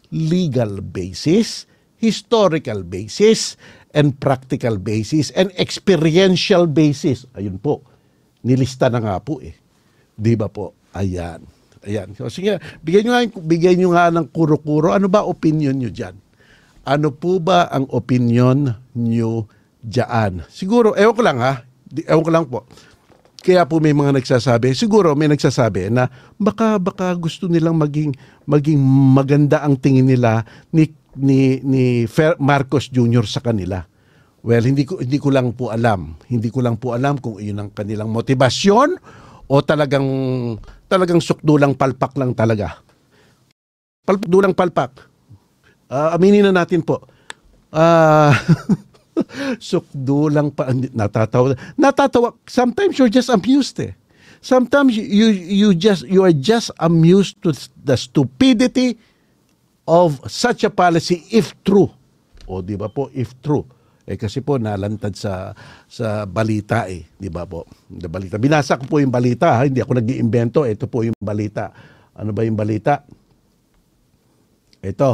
[0.10, 1.70] legal basis,
[2.02, 3.54] historical basis,
[3.94, 7.30] and practical basis, and experiential basis.
[7.38, 7.86] Ayun po,
[8.44, 9.56] nilista na nga po eh.
[10.14, 10.78] Di ba po?
[10.94, 11.42] Ayan.
[11.84, 12.16] Ayan.
[12.16, 14.96] So, sige, bigyan nyo nga, bigyan nyo nga ng kuro-kuro.
[14.96, 16.16] Ano ba opinion nyo dyan?
[16.84, 19.48] Ano po ba ang opinion nyo
[19.84, 20.48] dyan.
[20.52, 21.64] Siguro, ewan ko lang ha,
[22.08, 22.60] ewan ko lang po.
[23.44, 26.08] Kaya po may mga nagsasabi, siguro may nagsasabi na
[26.40, 28.16] baka baka gusto nilang maging
[28.48, 28.80] maging
[29.12, 30.88] maganda ang tingin nila ni
[31.20, 32.08] ni ni
[32.40, 33.28] Marcos Jr.
[33.28, 33.84] sa kanila.
[34.44, 36.20] Well, hindi ko hindi ko lang po alam.
[36.28, 39.00] Hindi ko lang po alam kung iyon ang kanilang motivasyon
[39.48, 40.08] o talagang
[40.92, 42.84] talagang sukdulang palpak lang talaga.
[44.04, 44.92] Palpak palpak.
[45.88, 47.08] Uh, aminin na natin po.
[47.72, 48.84] Ah uh,
[49.60, 50.70] Sukdo lang pa.
[50.74, 51.54] Natatawa.
[51.78, 52.34] Natatawa.
[52.50, 53.94] Sometimes you're just amused eh.
[54.44, 59.00] Sometimes you, you, just, you are just amused to the stupidity
[59.88, 61.88] of such a policy if true.
[62.44, 63.64] O di ba po, if true.
[64.04, 65.56] Eh kasi po nalantad sa
[65.88, 67.64] sa balita eh, di ba po?
[67.88, 68.36] The balita.
[68.36, 69.64] Binasa ko po yung balita, ha?
[69.64, 70.68] hindi ako nag-iimbento.
[70.68, 71.72] Ito po yung balita.
[72.20, 73.00] Ano ba yung balita?
[74.84, 75.12] Ito.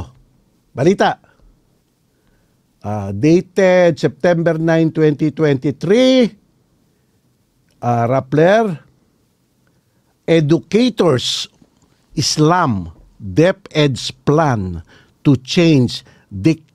[0.73, 1.29] Balita
[2.83, 6.37] uh, dated September 9, 2023.
[7.79, 8.75] Uh, Rappler,
[10.27, 11.47] Educators
[12.13, 14.83] Islam DepEd's plan
[15.23, 16.03] to change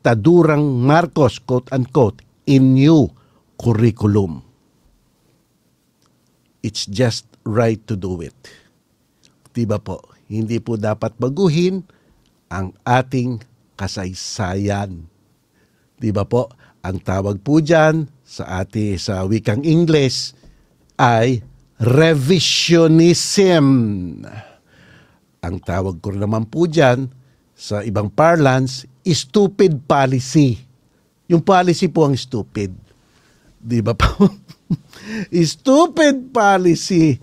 [0.04, 3.08] diktadurang Marcos, quote-unquote, in new
[3.56, 4.44] curriculum.
[6.60, 8.36] It's just right to do it.
[9.56, 10.04] Diba po?
[10.28, 11.88] Hindi po dapat baguhin
[12.52, 13.40] ang ating
[13.80, 15.08] kasaysayan.
[15.96, 16.52] Di ba po?
[16.84, 20.36] Ang tawag po dyan sa ati sa wikang Ingles
[21.00, 21.40] ay
[21.80, 23.64] revisionism.
[25.40, 27.08] Ang tawag ko naman po dyan
[27.56, 30.56] sa ibang parlance, stupid policy.
[31.28, 32.72] Yung policy po ang stupid.
[33.60, 34.28] Di ba po?
[35.56, 37.20] stupid policy.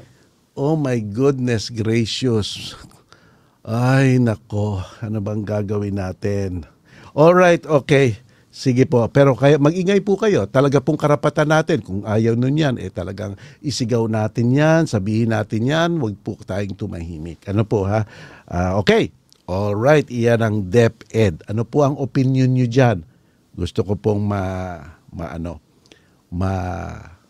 [0.54, 2.78] Oh my goodness gracious.
[3.62, 4.82] Ay, nako.
[5.02, 6.66] Ano bang gagawin natin?
[7.14, 8.18] All right, okay.
[8.52, 10.44] Sige po, pero kaya mag-ingay po kayo.
[10.44, 11.80] Talaga pong karapatan natin.
[11.80, 16.76] Kung ayaw nun yan, eh talagang isigaw natin yan, sabihin natin yan, wag po tayong
[16.76, 17.48] tumahimik.
[17.48, 18.04] Ano po ha?
[18.52, 19.08] Uh, okay.
[19.52, 21.44] All right, iyan ang DepEd.
[21.52, 23.04] Ano po ang opinion niyo diyan?
[23.52, 24.80] Gusto ko pong ma,
[25.12, 25.60] ma ano,
[26.32, 26.56] ma,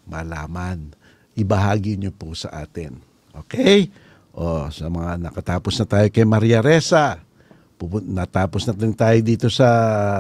[0.06, 0.94] malaman.
[1.34, 3.02] Ibahagi niyo po sa atin.
[3.34, 3.90] Okay?
[4.38, 7.18] O, sa mga nakatapos na tayo kay Maria Reza
[7.90, 9.70] natapos na din tayo dito sa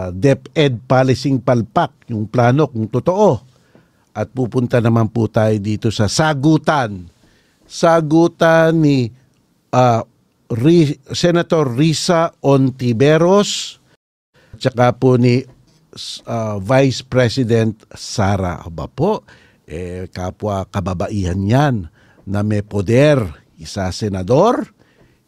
[0.10, 3.38] DepEd Policing Palpak, yung plano kung totoo.
[4.18, 7.06] At pupunta naman po tayo dito sa sagutan.
[7.70, 9.14] Sagutan ni
[9.72, 10.02] uh,
[10.52, 13.80] Ri, Senator Risa Ontiveros
[14.60, 19.24] tsaka po ni uh, Vice President Sara Aba po,
[19.66, 21.76] eh, kapwa kababaihan yan
[22.28, 23.24] na may poder,
[23.58, 24.68] isa senador,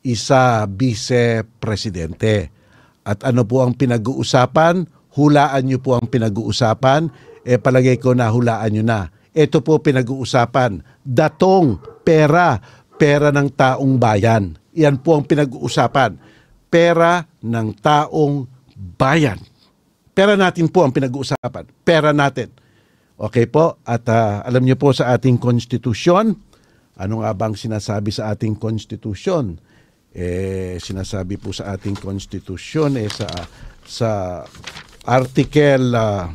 [0.03, 2.51] isa vice-presidente.
[3.07, 4.87] At ano po ang pinag-uusapan?
[5.15, 7.11] Hulaan niyo po ang pinag-uusapan.
[7.43, 9.11] Eh palagay ko na hulaan niyo na.
[9.33, 10.83] Ito po pinag-uusapan.
[11.03, 12.59] Datong, pera,
[12.95, 14.62] pera ng taong bayan.
[14.73, 16.17] Yan po ang pinag-uusapan.
[16.69, 19.37] Pera ng taong bayan.
[20.13, 21.65] Pera natin po ang pinag-uusapan.
[21.85, 22.49] Pera natin.
[23.17, 23.77] Okay po?
[23.85, 26.33] At uh, alam niyo po sa ating konstitusyon,
[26.97, 29.57] ano nga bang sinasabi sa ating konstitusyon?
[30.13, 33.25] Eh, sinasabi po sa ating konstitusyon eh, sa,
[33.81, 34.09] sa
[35.03, 36.29] article uh,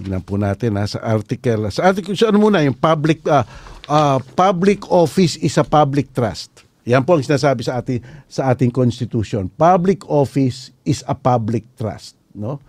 [0.00, 3.44] tignan po natin ha, sa article sa article ano muna yung public uh,
[3.84, 8.72] uh, public office is a public trust yan po ang sinasabi sa ating sa ating
[8.72, 12.60] constitution public office is a public trust no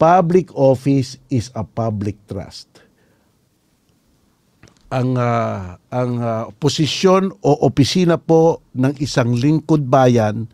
[0.00, 2.82] public office is a public trust
[4.92, 10.44] ang uh, ang uh, posisyon o opisina po ng isang lingkod bayan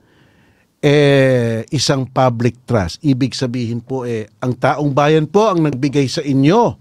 [0.79, 3.03] eh isang public trust.
[3.03, 6.79] Ibig sabihin po eh ang taong bayan po ang nagbigay sa inyo.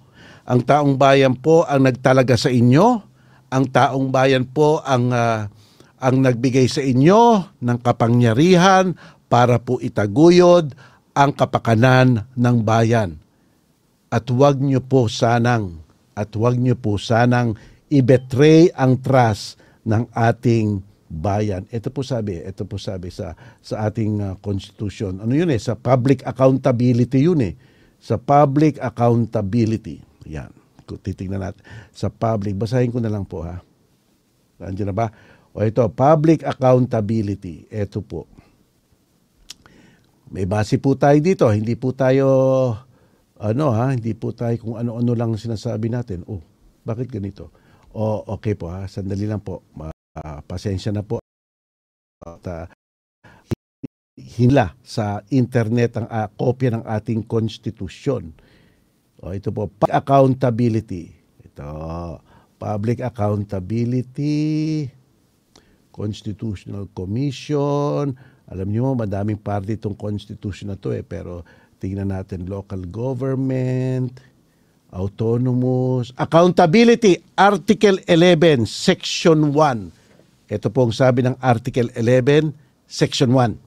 [0.48, 3.02] Ang taong bayan po ang nagtalaga sa inyo.
[3.50, 5.50] Ang taong bayan po ang uh,
[5.98, 8.94] ang nagbigay sa inyo ng kapangyarihan
[9.28, 10.72] para po itaguyod
[11.18, 13.18] ang kapakanan ng bayan.
[14.08, 15.84] At huwag niyo po sanang
[16.16, 17.58] at huwag niyo po sanang
[17.92, 21.64] i-betray ang trust ng ating bayan.
[21.72, 25.24] Ito po sabi, ito po sabi sa sa ating uh, constitution.
[25.24, 25.60] Ano yun eh?
[25.60, 27.54] Sa public accountability yun eh.
[27.98, 30.04] Sa public accountability.
[30.28, 30.52] Yan.
[30.88, 31.64] Titingnan natin.
[31.92, 33.60] Sa public, basahin ko na lang po ha.
[34.58, 35.08] Nandiyan na ba?
[35.58, 37.66] O ito, public accountability.
[37.74, 38.30] Ito po.
[40.30, 41.50] May base po tayo dito.
[41.50, 42.30] Hindi po tayo
[43.38, 46.26] ano ha, hindi po tayo kung ano-ano lang sinasabi natin.
[46.26, 46.42] Oh,
[46.86, 47.50] bakit ganito?
[47.94, 49.66] O oh, okay po ha, sandali lang po.
[49.78, 51.22] Uh, pasensya na po.
[52.22, 52.66] At, uh,
[54.18, 58.34] hinla sa internet ang uh, kopya ng ating konstitusyon.
[59.22, 61.14] O ito po, accountability.
[61.46, 61.66] Ito,
[62.58, 64.86] public accountability,
[65.98, 68.14] constitutional commission.
[68.46, 71.42] Alam niyo, madaming parte itong constitution na to eh, pero
[71.78, 74.18] Tingnan natin local government,
[74.90, 80.50] autonomous, accountability, Article 11, Section 1.
[80.50, 82.58] Ito pong sabi ng Article 11,
[82.90, 83.62] Section 1.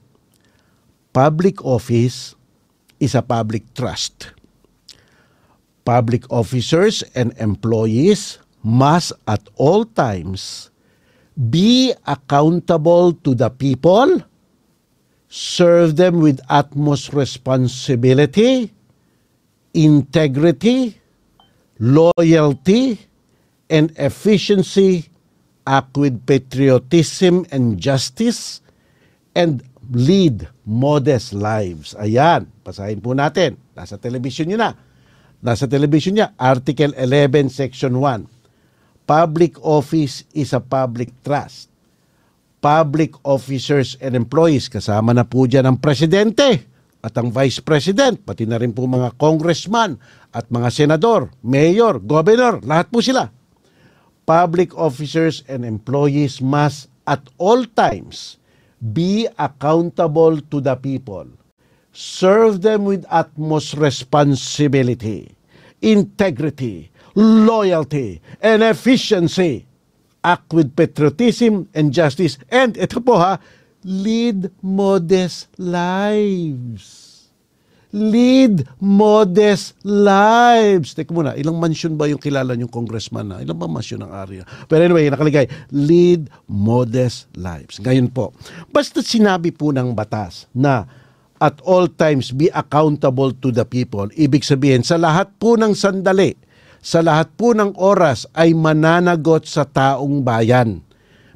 [1.15, 2.35] Public office
[2.99, 4.35] is a public trust.
[5.87, 10.70] Public officers and employees must at all times
[11.49, 14.21] be accountable to the people
[15.31, 18.67] serve them with utmost responsibility,
[19.73, 20.99] integrity,
[21.79, 22.99] loyalty,
[23.71, 25.07] and efficiency,
[25.65, 28.59] act with patriotism and justice,
[29.31, 29.63] and
[29.95, 31.95] lead modest lives.
[31.95, 33.55] Ayan, pasahin po natin.
[33.71, 34.75] Nasa television nyo na.
[35.39, 38.40] Nasa television niya, Article 11, Section 1.
[39.09, 41.71] Public office is a public trust
[42.61, 44.69] public officers and employees.
[44.69, 46.69] Kasama na po dyan ang presidente
[47.01, 49.97] at ang vice president, pati na rin po mga congressman
[50.29, 53.33] at mga senador, mayor, governor, lahat po sila.
[54.21, 58.37] Public officers and employees must at all times
[58.93, 61.25] be accountable to the people.
[61.91, 65.33] Serve them with utmost responsibility,
[65.81, 69.65] integrity, loyalty, and efficiency
[70.21, 72.37] act with patriotism and justice.
[72.49, 73.41] And ito po ha,
[73.81, 77.09] lead modest lives.
[77.91, 80.95] Lead modest lives.
[80.95, 83.43] Teka muna, ilang mansion ba yung kilala yung congressman na?
[83.43, 84.47] Ilang ba mansion ang area?
[84.71, 87.83] Pero anyway, nakaligay, lead modest lives.
[87.83, 88.31] Ngayon po,
[88.71, 90.87] basta sinabi po ng batas na
[91.41, 96.37] at all times be accountable to the people, ibig sabihin, sa lahat po ng sandali,
[96.81, 100.81] sa lahat po ng oras ay mananagot sa taong bayan.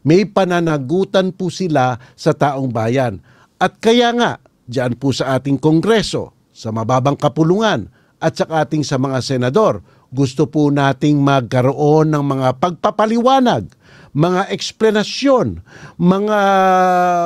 [0.01, 3.21] May pananagutan po sila sa taong bayan.
[3.62, 8.97] At kaya nga, diyan po sa ating kongreso, sa mababang kapulungan, at sa ating sa
[8.97, 13.69] mga senador, gusto po nating magkaroon ng mga pagpapaliwanag,
[14.17, 15.62] mga eksplanasyon,
[16.01, 16.41] mga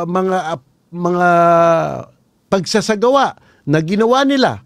[0.08, 0.38] mga
[0.90, 1.30] mga
[2.50, 3.38] pagsasagawa
[3.70, 4.66] na ginawa nila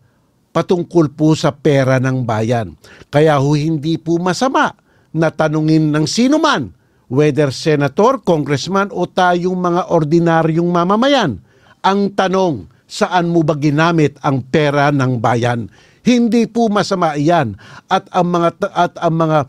[0.54, 2.78] patungkol po sa pera ng bayan.
[3.10, 4.78] Kaya ho hindi po masama
[5.10, 6.72] na tanungin ng sino man,
[7.10, 11.42] whether senator, congressman o tayong mga ordinaryong mamamayan,
[11.82, 15.68] ang tanong, saan mo ba ginamit ang pera ng bayan?
[16.06, 17.58] Hindi po masama iyan
[17.90, 19.40] at ang mga at ang mga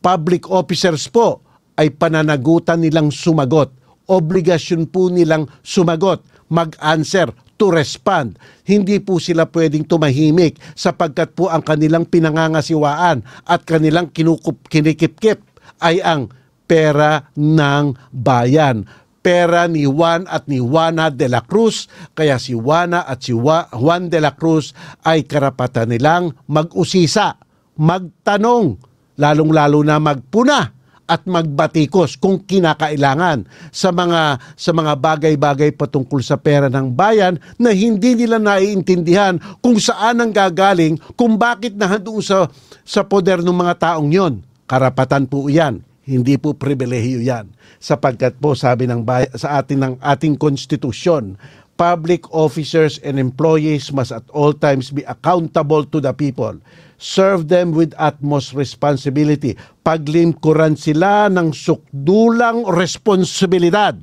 [0.00, 1.42] public officers po
[1.80, 3.72] ay pananagutan nilang sumagot.
[4.10, 6.20] Obligasyon po nilang sumagot,
[6.52, 8.40] mag-answer to respond.
[8.64, 15.44] Hindi po sila pwedeng tumahimik sapagkat po ang kanilang pinangangasiwaan at kanilang kinukup, kinikip-kip
[15.84, 16.32] ay ang
[16.64, 18.88] pera ng bayan.
[19.20, 21.92] Pera ni Juan at ni Juana de la Cruz.
[22.16, 24.72] Kaya si Juana at si Juan de la Cruz
[25.04, 27.36] ay karapatan nilang mag-usisa,
[27.76, 28.80] magtanong,
[29.20, 30.79] lalong-lalo na magpuna
[31.10, 33.42] at magbatikos kung kinakailangan
[33.74, 39.82] sa mga sa mga bagay-bagay patungkol sa pera ng bayan na hindi nila naiintindihan kung
[39.82, 42.46] saan ang gagaling, kung bakit nahandoon sa
[42.86, 44.46] sa poder ng mga taong 'yon.
[44.70, 45.82] Karapatan po 'yan.
[46.06, 47.50] Hindi po pribilehiyo 'yan.
[47.82, 51.34] Sapagkat po sabi ng bayan, sa atin ng ating konstitusyon,
[51.80, 56.52] public officers and employees must at all times be accountable to the people.
[57.00, 59.56] Serve them with utmost responsibility.
[59.80, 63.96] Paglingkuran sila ng sukdulang responsibilidad.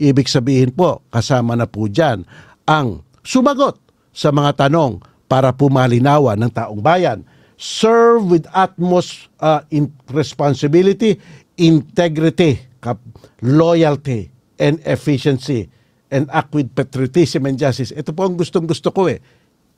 [0.00, 2.24] Ibig sabihin po, kasama na po dyan
[2.64, 3.76] ang sumagot
[4.16, 7.28] sa mga tanong para pumalinawan ng taong bayan.
[7.60, 11.20] Serve with utmost uh, in responsibility,
[11.60, 12.56] integrity,
[13.44, 15.68] loyalty, and efficiency
[16.12, 17.88] and act with patriotism and justice.
[17.96, 19.18] Ito po ang gustong gusto ko eh.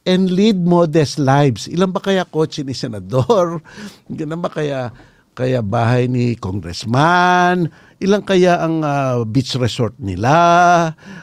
[0.05, 1.70] And lead modest lives.
[1.70, 3.62] Ilan ba kaya kotse ni senador?
[4.11, 4.91] Ilan ba kaya
[5.35, 7.66] kaya bahay ni congressman?
[7.99, 10.30] Ilang kaya ang uh, beach resort nila?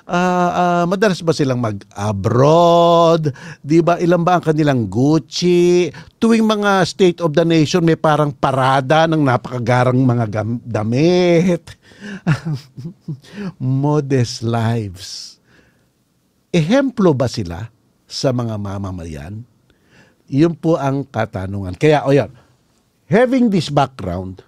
[0.03, 3.31] Uh, uh, madalas ba silang mag-abroad?
[3.63, 3.95] Di ba?
[4.03, 5.87] Ilan ba ang kanilang Gucci?
[6.19, 10.25] Tuwing mga state of the nation, may parang parada ng napakagarang mga
[10.67, 11.79] damit.
[13.61, 15.39] Modest lives.
[16.51, 17.71] Ehemplo ba sila
[18.09, 19.47] sa mga mamamayan?
[20.31, 21.75] Yun po ang katanungan.
[21.75, 22.31] Kaya, o yan,
[23.11, 24.41] having this background,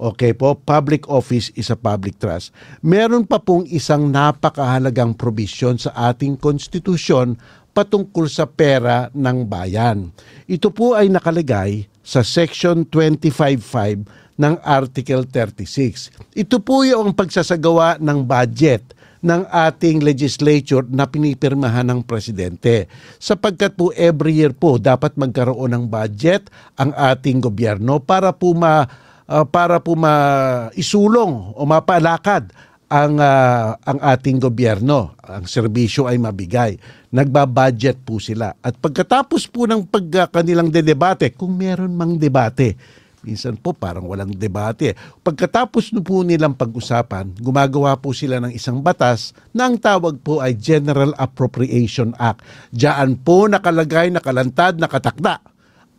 [0.00, 2.56] Okay po, public office is a public trust.
[2.80, 7.36] Meron pa pong isang napakahalagang provision sa ating konstitusyon
[7.76, 10.08] patungkol sa pera ng bayan.
[10.48, 16.08] Ito po ay nakalagay sa Section 25.5 ng Article 36.
[16.32, 22.88] Ito po yung pagsasagawa ng budget ng ating legislature na pinipirmahan ng presidente.
[23.20, 26.48] Sapagkat po every year po dapat magkaroon ng budget
[26.80, 28.84] ang ating gobyerno para po ma
[29.28, 32.48] uh, para po maisulong o mapalakad
[32.90, 36.74] ang uh, ang ating gobyerno, ang serbisyo ay mabigay.
[37.14, 38.50] Nagba-budget po sila.
[38.58, 42.74] At pagkatapos po ng pag uh, kanilang debate, kung meron mang debate,
[43.22, 44.96] minsan po parang walang debate.
[45.20, 50.56] Pagkatapos po nilang pag-usapan, gumagawa po sila ng isang batas na ang tawag po ay
[50.56, 52.44] General Appropriation Act.
[52.72, 55.42] Diyan po nakalagay, nakalantad, nakatakda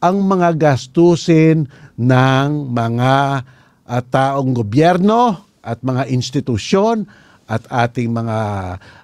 [0.02, 1.70] ang mga gastusin
[2.02, 3.14] ng mga
[3.86, 7.06] uh, taong gobyerno at mga institusyon
[7.52, 8.40] at ating mga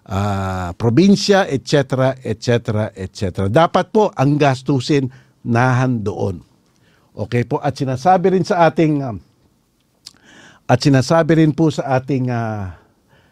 [0.07, 3.51] uh, probinsya, etc., etc., etc.
[3.51, 5.11] Dapat po ang gastusin
[5.43, 6.46] nahan doon.
[7.17, 9.17] Okay po, at sinasabi rin sa ating uh,
[10.69, 12.77] at sinasabi rin po sa ating uh,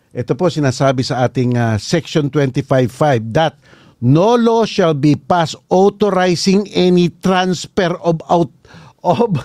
[0.10, 2.90] ito po sinasabi sa ating uh, section 25.5
[3.30, 3.54] that
[4.02, 8.50] no law shall be passed authorizing any transfer of out
[9.06, 9.38] of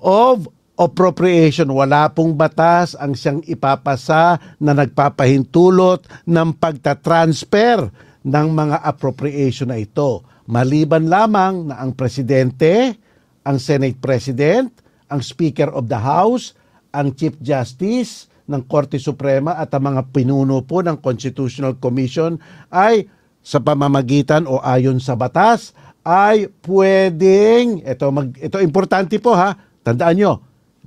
[0.00, 0.48] of
[0.80, 1.68] appropriation.
[1.68, 7.92] Wala pong batas ang siyang ipapasa na nagpapahintulot ng pagtatransfer
[8.24, 10.24] ng mga appropriation na ito.
[10.48, 13.03] Maliban lamang na ang presidente,
[13.44, 14.72] ang Senate President,
[15.12, 16.56] ang Speaker of the House,
[16.90, 22.36] ang Chief Justice ng Korte Suprema at ang mga pinuno po ng Constitutional Commission
[22.72, 23.08] ay
[23.44, 30.16] sa pamamagitan o ayon sa batas ay pwedeng, ito, mag, ito importante po ha, tandaan
[30.16, 30.32] nyo,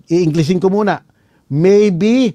[0.09, 1.01] i-Englishin ko muna,
[1.49, 2.33] may be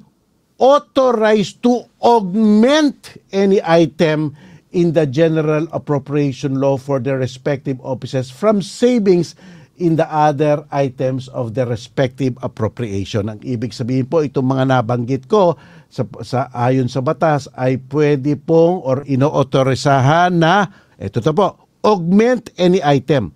[0.59, 4.35] authorized to augment any item
[4.75, 9.39] in the general appropriation law for the respective offices from savings
[9.81, 13.33] in the other items of the respective appropriation.
[13.33, 15.57] Ang ibig sabihin po, itong mga nabanggit ko
[15.89, 20.69] sa, sa ayon sa batas ay pwede pong or inoautorisahan na,
[21.01, 23.33] ito to po, augment any item.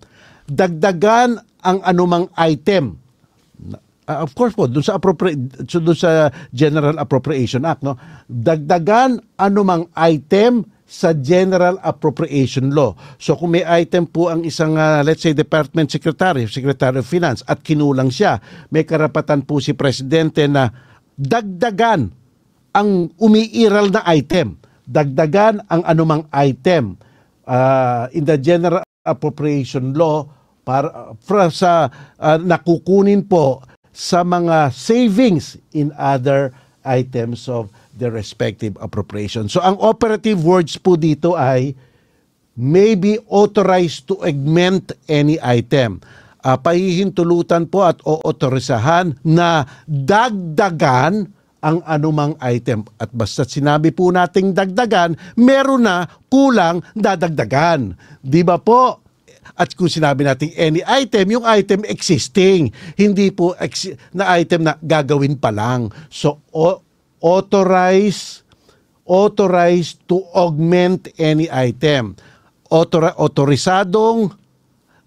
[0.47, 3.01] Dagdagan ang anumang item.
[4.07, 7.99] Uh, of course po, doon sa appropriate so doon sa General Appropriation Act, no.
[8.31, 12.95] Dagdagan anumang item sa General Appropriation Law.
[13.19, 17.43] So kung may item po ang isang uh, let's say Department Secretary, Secretary of Finance
[17.43, 18.39] at kinulang siya,
[18.71, 20.71] may karapatan po si presidente na
[21.19, 22.07] dagdagan
[22.71, 24.55] ang umiiral na item,
[24.87, 26.95] dagdagan ang anumang item
[27.43, 30.23] uh, in the General Appropriation Law
[30.63, 33.59] para, para sa uh, nakukunin po
[33.91, 36.55] sa mga savings in other
[36.87, 37.67] items of
[37.97, 39.49] the respective appropriation.
[39.49, 41.73] So ang operative words po dito ay
[42.57, 46.01] may be authorized to augment any item.
[46.41, 51.29] Uh, pahihintulutan po at oautorisahan na dagdagan
[51.61, 52.85] ang anumang item.
[53.01, 57.97] At basta sinabi po nating dagdagan, meron na kulang dadagdagan.
[58.21, 59.03] Di ba po?
[59.57, 64.77] At kung sinabi natin any item, yung item existing, hindi po ex- na item na
[64.77, 65.89] gagawin pa lang.
[66.13, 66.86] So, o-
[67.21, 68.47] authorize
[69.07, 72.19] authorized to augment any item.
[72.67, 74.35] Author- autorisadong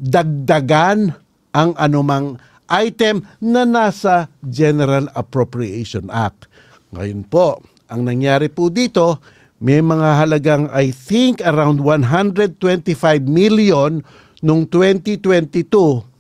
[0.01, 1.13] dagdagan
[1.53, 2.41] ang anumang
[2.73, 6.49] item na nasa General Appropriation Act.
[6.97, 7.61] Ngayon po,
[7.93, 9.21] ang nangyari po dito,
[9.61, 12.57] may mga halagang I think around 125
[13.29, 14.01] million
[14.41, 15.69] noong 2022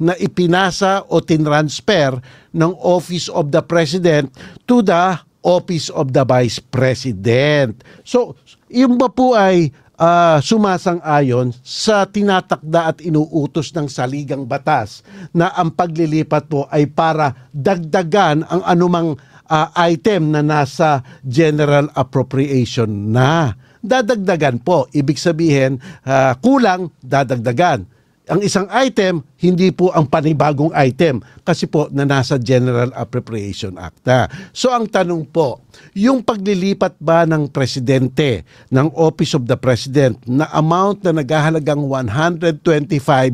[0.04, 2.20] na ipinasa o tinransfer
[2.52, 4.28] ng Office of the President
[4.68, 7.80] to the Office of the Vice President.
[8.04, 8.36] So,
[8.68, 15.04] yung ba po ay uh, sumasang-ayon sa tinatakda at inuutos ng saligang batas
[15.36, 19.08] na ang paglilipat po ay para dagdagan ang anumang
[19.48, 23.54] uh, item na nasa general appropriation na.
[23.80, 24.92] Dadagdagan po.
[24.92, 27.99] Ibig sabihin, uh, kulang, dadagdagan
[28.30, 34.06] ang isang item, hindi po ang panibagong item kasi po na nasa General Appropriation Act.
[34.54, 35.66] So ang tanong po,
[35.98, 42.62] yung paglilipat ba ng presidente ng Office of the President na amount na naghahalagang 125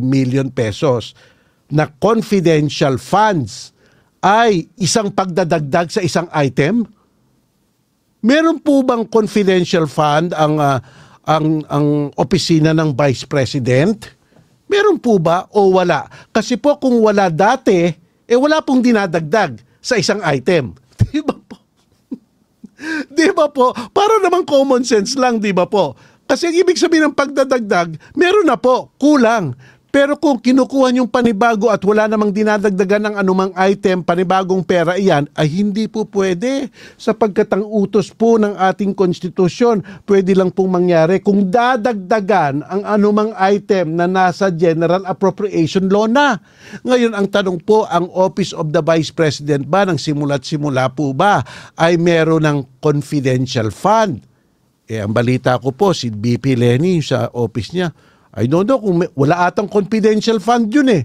[0.00, 1.12] million pesos
[1.68, 3.76] na confidential funds
[4.24, 6.88] ay isang pagdadagdag sa isang item?
[8.24, 10.80] Meron po bang confidential fund ang uh,
[11.28, 14.15] ang ang opisina ng Vice President?
[14.66, 16.10] Meron po ba o wala?
[16.34, 17.90] Kasi po kung wala dati,
[18.26, 20.74] eh wala pong dinadagdag sa isang item.
[21.14, 21.56] Di ba po?
[23.08, 23.72] di ba po?
[23.72, 25.96] Para naman common sense lang, di ba po?
[26.26, 29.54] Kasi ang ibig sabihin ng pagdadagdag, meron na po, kulang.
[29.94, 35.24] Pero kung kinukuha niyong panibago at wala namang dinadagdagan ng anumang item, panibagong pera iyan,
[35.32, 36.68] ay hindi po pwede.
[37.00, 43.32] Sapagkat ang utos po ng ating konstitusyon, pwede lang pong mangyari kung dadagdagan ang anumang
[43.40, 46.44] item na nasa General Appropriation Law na.
[46.84, 51.16] Ngayon, ang tanong po, ang Office of the Vice President ba, ng simula't simula po
[51.16, 51.40] ba,
[51.78, 54.20] ay meron ng confidential fund?
[54.86, 57.90] Eh, ang balita ko po, si BP Lenny sa office niya,
[58.36, 61.02] I don't know kung may, wala atang confidential fund yun eh.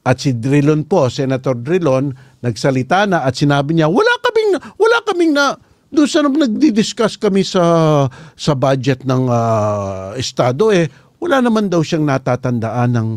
[0.00, 5.36] At si Drilon po, Senator Drilon, nagsalita na at sinabi niya, wala kaming, wala kaming
[5.36, 5.60] na,
[5.90, 8.06] doon sa nagdi-discuss kami sa
[8.38, 10.86] sa budget ng uh, estado eh
[11.20, 13.08] wala naman daw siyang natatandaan ng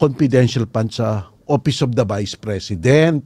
[0.00, 3.22] confidential fund sa Office of the Vice President.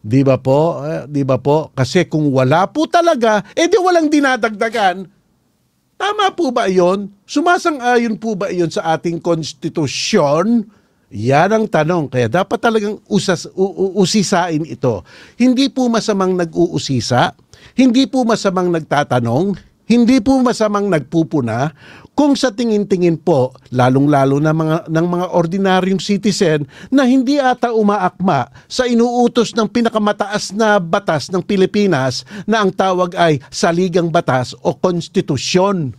[0.00, 0.80] 'Di ba po?
[0.86, 1.74] Eh, 'Di ba po?
[1.74, 5.17] Kasi kung wala po talaga, eh di walang dinadagdagan
[5.98, 7.10] Tama po ba iyon?
[7.26, 10.70] Sumasang-ayon po ba iyon sa ating konstitusyon?
[11.10, 12.06] Yan ang tanong.
[12.06, 13.50] Kaya dapat talagang usas,
[13.98, 15.02] usisain ito.
[15.34, 17.34] Hindi po masamang nag-uusisa,
[17.74, 19.58] hindi po masamang nagtatanong,
[19.88, 21.72] hindi po masamang nagpupuna
[22.18, 28.50] kung sa tingin-tingin po, lalong-lalo na mga, ng mga ordinaryong citizen na hindi ata umaakma
[28.66, 34.74] sa inuutos ng pinakamataas na batas ng Pilipinas na ang tawag ay saligang batas o
[34.74, 35.94] konstitusyon.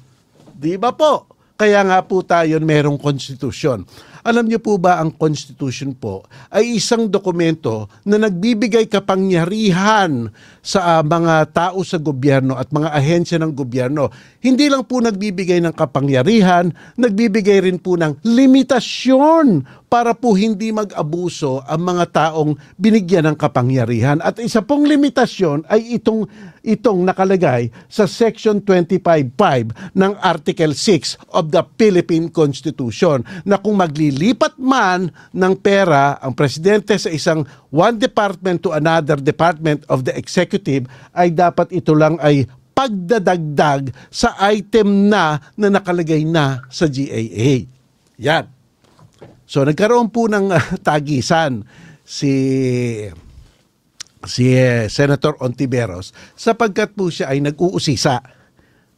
[0.60, 1.40] Di ba po?
[1.56, 3.88] Kaya nga po tayo merong konstitusyon.
[4.30, 6.22] Alam niyo po ba ang Constitution po
[6.54, 10.30] ay isang dokumento na nagbibigay kapangyarihan
[10.62, 14.14] sa uh, mga tao sa gobyerno at mga ahensya ng gobyerno.
[14.38, 16.70] Hindi lang po nagbibigay ng kapangyarihan,
[17.02, 24.22] nagbibigay rin po ng limitasyon para po hindi mag-abuso ang mga taong binigyan ng kapangyarihan.
[24.22, 26.30] At isa pong limitasyon ay itong
[26.62, 33.80] itong nakalagay sa Section 25.5 ng Article 6 of the Philippine Constitution na kung
[34.20, 40.12] maglilipat man ng pera ang presidente sa isang one department to another department of the
[40.12, 42.44] executive ay dapat ito lang ay
[42.76, 47.64] pagdadagdag sa item na na nakalagay na sa GAA.
[48.20, 48.44] Yan.
[49.48, 51.64] So nagkaroon po ng uh, tagisan
[52.04, 52.36] si
[54.28, 58.20] si uh, Senator Ontiveros sapagkat po siya ay nag-uusisa.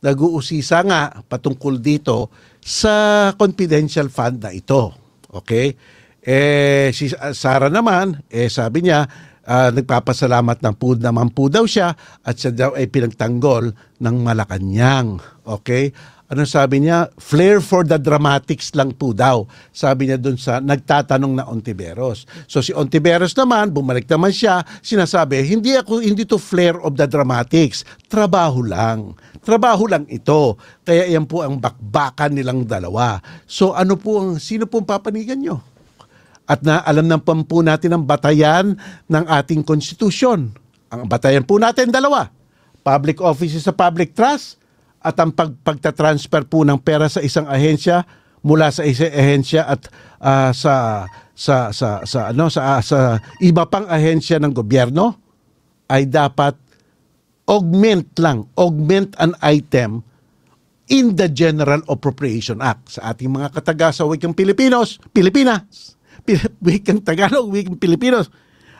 [0.01, 5.00] Nag-uusisa nga patungkol dito sa confidential fund na ito.
[5.31, 5.73] Okay?
[6.21, 9.09] Eh si Sara naman, eh sabi niya
[9.47, 15.17] uh, nagpapasalamat ng po naman po daw siya at siya daw ay pinagtanggol ng Malacanang.
[15.41, 15.89] Okay?
[16.31, 19.43] Ano sabi niya, flair for the dramatics lang po daw.
[19.75, 22.23] Sabi niya dun sa nagtatanong na Ontiveros.
[22.47, 27.03] So si Ontiveros naman, bumalik naman siya, sinasabi, hindi ako hindi to flair of the
[27.03, 27.83] dramatics.
[28.07, 29.11] Trabaho lang.
[29.43, 30.55] Trabaho lang ito.
[30.87, 33.19] Kaya yan po ang bakbakan nilang dalawa.
[33.43, 35.59] So ano po ang sino po ang papanigan nyo?
[36.47, 38.79] At na alam ng po natin ang batayan
[39.11, 40.47] ng ating konstitusyon.
[40.95, 42.31] Ang batayan po natin dalawa.
[42.87, 44.60] Public offices sa public trust
[45.01, 48.05] at ang pag, pagta-transfer po ng pera sa isang ahensya
[48.45, 49.89] mula sa isa ehensya at
[50.21, 55.17] uh, sa sa sa sa ano sa sa iba pang ahensya ng gobyerno
[55.89, 56.57] ay dapat
[57.49, 60.05] augment lang, augment an item
[60.91, 65.97] in the General Appropriation Act sa ating mga kataga sa wikang Pilipinos, Pilipinas,
[66.65, 68.29] wikang Tagalog, wikang Pilipinos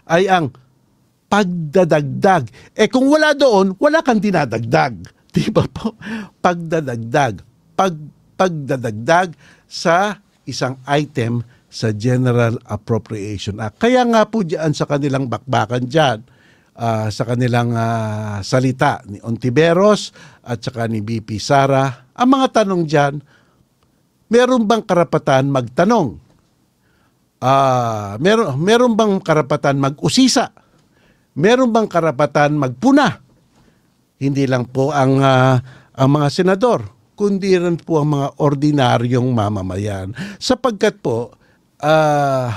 [0.08, 0.52] ay ang
[1.32, 2.52] pagdadagdag.
[2.76, 5.21] Eh kung wala doon, wala kang dinadagdag.
[5.36, 5.96] Di ba po?
[6.44, 7.40] Pagdadagdag.
[7.80, 7.96] Pag,
[8.36, 9.32] pagdadagdag
[9.64, 11.40] sa isang item
[11.72, 13.80] sa General Appropriation Act.
[13.80, 16.20] Kaya nga po diyan sa kanilang bakbakan diyan,
[16.76, 20.12] uh, sa kanilang uh, salita ni Ontiveros
[20.44, 23.14] at saka ni BP Sara, ang mga tanong diyan,
[24.28, 26.20] meron bang karapatan magtanong?
[27.42, 30.52] Uh, meron, meron bang karapatan mag-usisa?
[31.40, 33.31] Meron bang karapatan magpuna?
[34.22, 35.58] Hindi lang po ang, uh,
[35.98, 36.86] ang mga senador,
[37.18, 40.14] kundi rin po ang mga ordinaryong mamamayan.
[40.38, 41.34] Sapagkat po,
[41.82, 42.48] uh,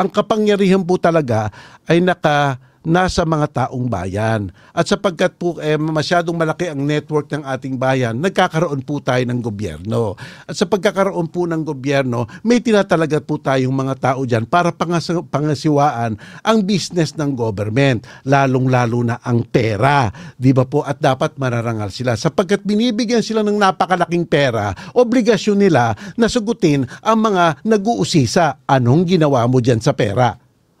[0.00, 1.52] ang kapangyarihan po talaga
[1.84, 4.48] ay naka nasa mga taong bayan.
[4.72, 9.40] At sapagkat po eh, masyadong malaki ang network ng ating bayan, nagkakaroon po tayo ng
[9.44, 10.16] gobyerno.
[10.48, 15.12] At sa pagkakaroon po ng gobyerno, may tinatalaga po tayong mga tao dyan para pangas-
[15.28, 20.08] pangasiwaan ang business ng government, lalong-lalo na ang pera.
[20.40, 20.80] Di ba po?
[20.80, 22.16] At dapat mararangal sila.
[22.16, 28.64] Sapagkat binibigyan sila ng napakalaking pera, obligasyon nila na sugutin ang mga nag-uusisa.
[28.64, 30.32] Anong ginawa mo dyan sa pera?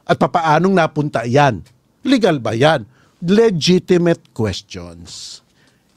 [0.08, 1.79] At papaanong napunta yan?
[2.04, 2.88] Legal ba yan?
[3.20, 5.40] Legitimate questions.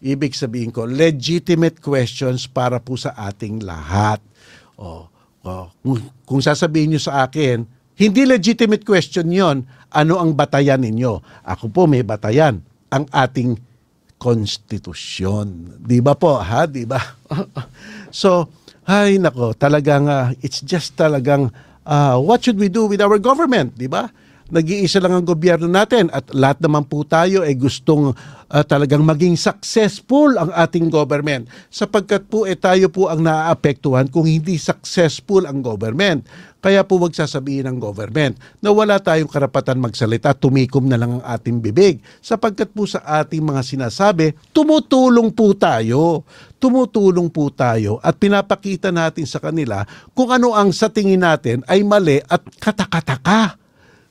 [0.03, 4.19] Ibig sabihin ko, legitimate questions para po sa ating lahat.
[4.75, 5.07] O,
[5.47, 5.51] o,
[6.27, 7.63] kung sasabihin nyo sa akin,
[7.95, 11.45] hindi legitimate question yon ano ang batayan ninyo?
[11.45, 12.59] Ako po may batayan,
[12.91, 13.55] ang ating
[14.17, 15.79] konstitusyon.
[15.79, 16.65] Di ba po, ha?
[16.67, 16.99] Di ba?
[18.11, 18.49] so,
[18.83, 21.47] ay nako, talagang uh, it's just talagang
[21.87, 24.11] uh, what should we do with our government, di ba?
[24.53, 29.33] Nag-iisa lang ang gobyerno natin at lahat naman po tayo ay gustong uh, talagang maging
[29.33, 35.65] successful ang ating government sapagkat po eh tayo po ang naaapektuhan kung hindi successful ang
[35.65, 36.29] government.
[36.63, 41.23] Kaya po wag sasabihin ng government na wala tayong karapatan magsalita, tumikom na lang ang
[41.35, 41.99] ating bibig.
[42.23, 46.23] Sapagkat po sa ating mga sinasabi, tumutulong po tayo.
[46.63, 49.83] Tumutulong po tayo at pinapakita natin sa kanila
[50.15, 53.62] kung ano ang sa tingin natin ay mali at katakataka.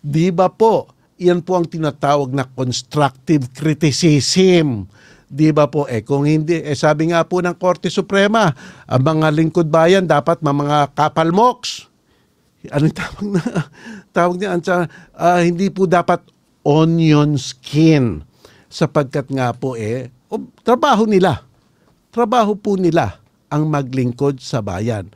[0.02, 0.90] Di ba po?
[1.22, 4.90] Yan po ang tinatawag na constructive criticism.
[5.30, 5.86] Di ba po?
[5.86, 8.50] Eh kung hindi, eh sabi nga po ng Korte Suprema,
[8.84, 11.86] ang mga lingkod bayan dapat mga kapalmoks.
[12.68, 13.42] Ano tawag na?
[14.12, 14.58] Tawag niya,
[15.16, 16.20] uh, hindi po dapat
[16.66, 18.26] onion skin.
[18.68, 21.46] Sapagkat nga po eh, oh, trabaho nila.
[22.12, 25.08] Trabaho po nila ang maglingkod sa bayan.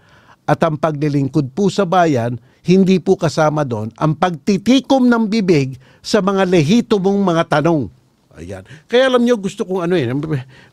[0.46, 6.18] At ang paglilingkod po sa bayan, hindi po kasama doon ang pagtitikom ng bibig sa
[6.18, 7.86] mga lehito mong mga tanong.
[8.36, 8.66] Ayan.
[8.84, 10.04] Kaya alam niyo gusto kong ano eh,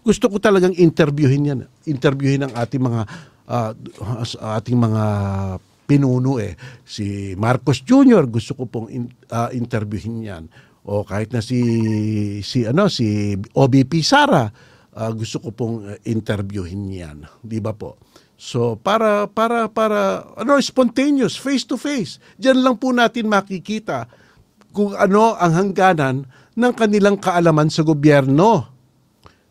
[0.04, 1.60] gusto ko talagang interviewin yan.
[1.88, 3.02] Interviewin ang ating mga
[3.48, 3.72] uh,
[4.60, 5.04] ating mga
[5.88, 6.60] pinuno eh.
[6.84, 8.28] Si Marcos Jr.
[8.28, 10.44] gusto ko pong in, uh, interviewin yan.
[10.84, 11.64] O kahit na si
[12.44, 14.44] si ano si OBP Sara
[15.00, 17.18] uh, gusto ko pong interviewin yan.
[17.40, 17.96] 'Di ba po?
[18.44, 22.20] So para para para ano spontaneous face to face.
[22.36, 24.12] Diyan lang po natin makikita
[24.76, 28.68] kung ano ang hangganan ng kanilang kaalaman sa gobyerno.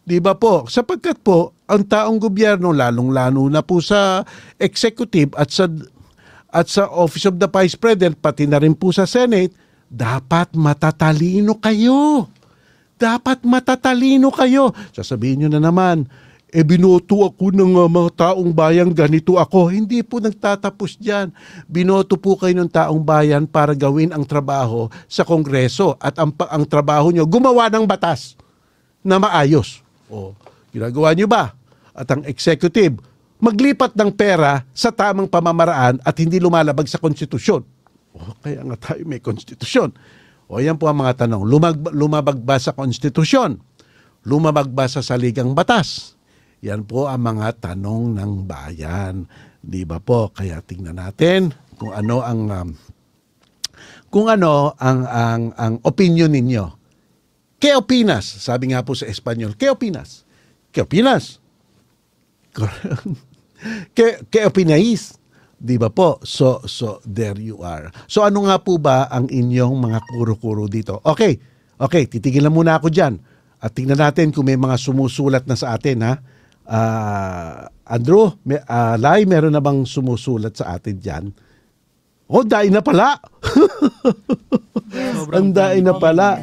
[0.05, 0.68] 'Di ba po?
[0.68, 4.28] Sapagkat po ang taong gobyerno lalong-lalo na po sa
[4.61, 5.64] executive at sa
[6.53, 9.57] at sa Office of the Vice President pati na rin po sa Senate,
[9.88, 12.28] dapat matatalino kayo.
[13.01, 14.76] Dapat matatalino kayo.
[14.93, 16.05] Sasabihin nyo na naman,
[16.53, 19.73] e binoto ako ng uh, mga taong bayan, ganito ako.
[19.73, 21.33] Hindi po nagtatapos dyan.
[21.65, 26.69] Binoto po kayo ng taong bayan para gawin ang trabaho sa Kongreso at ang, ang
[26.69, 28.37] trabaho nyo, gumawa ng batas
[29.01, 29.81] na maayos.
[30.13, 30.37] O,
[30.77, 31.57] ginagawa nyo ba?
[31.97, 33.01] At ang executive,
[33.41, 37.65] maglipat ng pera sa tamang pamamaraan at hindi lumalabag sa konstitusyon.
[38.13, 39.89] O, kaya nga tayo may konstitusyon.
[40.53, 41.49] O yan po ang mga tanong.
[41.49, 43.57] Lumag, lumabag ba sa konstitusyon?
[44.29, 46.21] Lumabag ba sa saligang batas?
[46.63, 49.27] Yan po ang mga tanong ng bayan.
[49.59, 50.31] Di ba po?
[50.31, 52.69] Kaya tingnan natin kung ano ang um,
[54.15, 56.79] kung ano ang ang ang opinion ninyo.
[57.59, 58.27] ¿Qué opinas?
[58.27, 60.23] Sabi nga po sa Espanyol, ¿qué opinas?
[60.71, 61.43] ¿Qué opinas?
[63.95, 65.15] ¿Qué, qué opináis?
[65.63, 66.19] Di ba po?
[66.27, 67.95] So, so, there you are.
[68.11, 70.99] So, ano nga po ba ang inyong mga kuro-kuro dito?
[71.07, 71.39] Okay,
[71.79, 73.23] okay, titigilan muna ako dyan.
[73.63, 76.19] At tingnan natin kung may mga sumusulat na sa atin, ha?
[76.67, 81.25] Ah, Andrew, may, ah, Lai, meron na bang sumusulat sa atin dyan?
[82.33, 83.21] Oh, dai na pala.
[85.37, 86.41] ang dai na pala.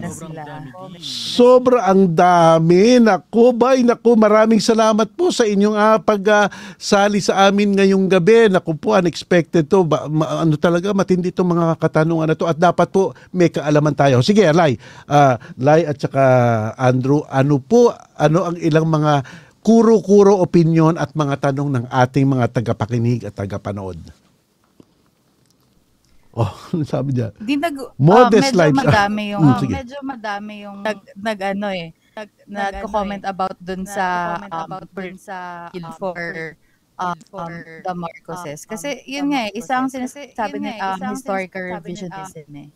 [1.01, 3.01] Sobra ang dami.
[3.01, 8.53] Naku, bay, naku, maraming salamat po sa inyong uh, pagsali sa amin ngayong gabi.
[8.53, 9.82] Naku po, unexpected to.
[9.82, 12.45] Ba, ma- ano talaga, matindi itong mga katanungan na to.
[12.45, 14.22] At dapat po, may kaalaman tayo.
[14.22, 14.78] Sige, Lai.
[15.09, 16.22] Uh, Lai at saka
[16.78, 19.26] Andrew, ano po, ano ang ilang mga
[19.60, 23.99] kuro-kuro opinion at mga tanong ng ating mga tagapakinig at tagapanood?
[26.32, 27.36] Oh, ano sabi niya?
[27.36, 28.80] Di nag, Modest ah, medyo lives.
[28.80, 29.74] madami yung, Mm, ah, sige.
[29.76, 34.05] medyo madami yung nag, nag ano eh, nag, nagko-comment about dun sa,
[34.47, 36.55] um, dun sa bill for,
[36.95, 37.53] um, um,
[37.84, 38.64] the Marcoses.
[38.64, 42.70] Kasi yun nga eh, isang sinasabi ni um, historical revisionism eh.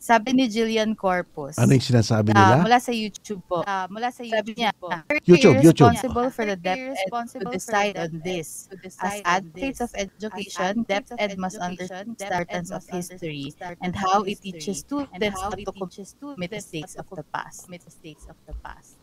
[0.00, 2.54] Sabi ni Jillian Corpus, Ano yung sinasabi ah, nila?
[2.64, 3.60] mula sa YouTube po,
[3.92, 4.88] mula sa YouTube niya, po.
[5.28, 5.92] YouTube, YouTube.
[5.92, 8.64] responsible for the to responsible the decide on this.
[8.72, 13.52] to As advocates of education, of DepEd must understand importance of history
[13.84, 17.68] and how it teaches students how to teaches commit mistakes of to the past.
[17.68, 18.96] mistakes of the past.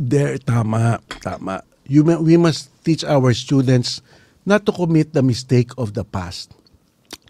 [0.00, 1.68] There, tama, tama.
[1.84, 4.00] You, we must teach our students
[4.48, 6.57] not to commit the mistake of the past.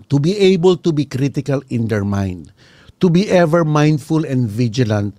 [0.09, 2.53] To be able to be critical in their mind.
[2.99, 5.15] To be ever mindful and vigilant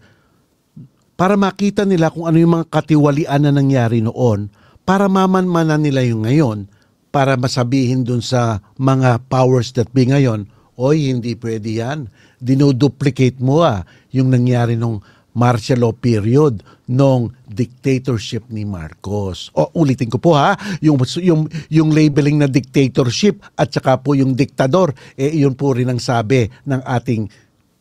[1.20, 4.48] para makita nila kung ano yung mga katiwalian na nangyari noon
[4.88, 6.72] para mamanmanan nila yung ngayon
[7.12, 10.48] para masabihin dun sa mga powers that be ngayon,
[10.80, 12.08] oy, hindi pwede yan.
[12.40, 13.84] Dinoduplicate mo ah,
[14.16, 15.04] yung nangyari nung
[15.34, 19.54] martial law period nung dictatorship ni Marcos.
[19.54, 24.34] O ulitin ko po ha, yung yung yung labeling na dictatorship at saka po yung
[24.34, 27.30] diktador, eh yun po rin ang sabi ng ating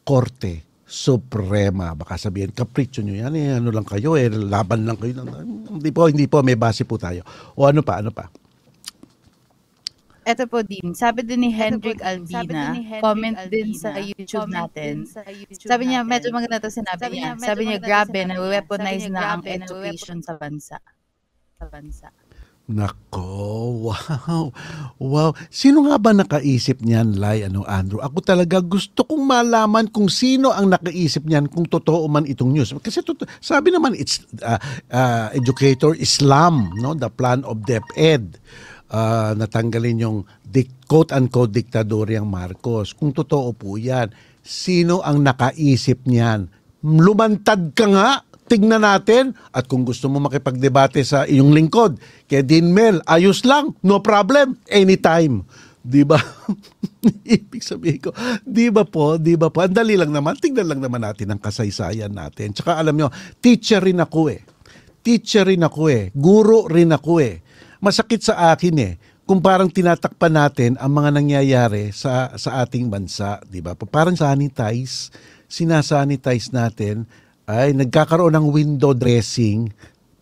[0.04, 1.92] Korte Suprema.
[1.92, 5.20] Baka sabihin, kapritsyo nyo yan, eh, ano lang kayo, eh, laban lang kayo.
[5.68, 7.20] Hindi po, hindi po, may base po tayo.
[7.60, 8.32] O ano pa, ano pa?
[10.28, 13.90] Ito po din, sabi din ni Hendrik Albina, din ni Hendrik comment din Albina, sa
[13.96, 14.94] YouTube natin.
[15.00, 16.12] din sa YouTube Sabi niya, natin.
[16.12, 17.30] medyo maganda to sinabi Sabi niya.
[17.40, 20.76] Sabi niya, to grabe, Sabi niya, na ang education sa bansa.
[21.56, 22.12] Sa bansa.
[22.68, 23.24] Nako,
[23.88, 24.52] wow.
[25.00, 25.32] Wow.
[25.48, 27.96] Sino nga ba nakaisip niyan, Lai, ano, Andrew?
[27.96, 32.76] Ako talaga gusto kong malaman kung sino ang nakaisip niyan, kung totoo man itong news.
[32.76, 34.60] Kasi totoo, sabi naman, it's uh,
[34.92, 36.92] uh, educator Islam, no?
[36.92, 38.36] the plan of DepEd.
[38.88, 42.96] Uh, natanggalin yung dic- quote-unquote diktadoryang Marcos.
[42.96, 44.08] Kung totoo po yan,
[44.40, 46.48] sino ang nakaisip niyan?
[46.80, 52.72] Lumantad ka nga tignan natin at kung gusto mo makipagdebate sa iyong lingkod kay Dean
[52.72, 55.44] Mel, ayos lang, no problem, anytime.
[55.84, 56.16] Di ba?
[57.28, 58.10] Ibig sabihin ko,
[58.42, 62.12] di ba po, di ba po, ang lang naman, tignan lang naman natin ang kasaysayan
[62.12, 62.56] natin.
[62.56, 64.40] Tsaka alam nyo, teacher rin ako eh.
[65.04, 66.10] Teacher rin ako eh.
[66.12, 67.40] Guro rin ako eh.
[67.78, 68.94] Masakit sa akin eh
[69.28, 73.76] kung parang tinatakpan natin ang mga nangyayari sa sa ating bansa, di ba?
[73.76, 75.12] Parang sanitize,
[75.46, 77.04] sinasanitize natin
[77.44, 79.68] ay nagkakaroon ng window dressing.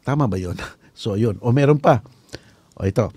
[0.03, 0.59] Tama ba 'yon?
[0.97, 1.37] So 'yun.
[1.45, 2.01] O meron pa.
[2.81, 3.13] O ito.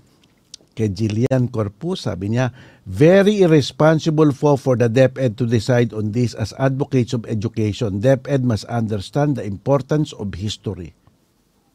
[0.76, 2.52] Kay Jillian Corpus, sabi niya,
[2.84, 8.04] very irresponsible for for the DepEd to decide on this as advocates of education.
[8.04, 10.92] DepEd must understand the importance of history.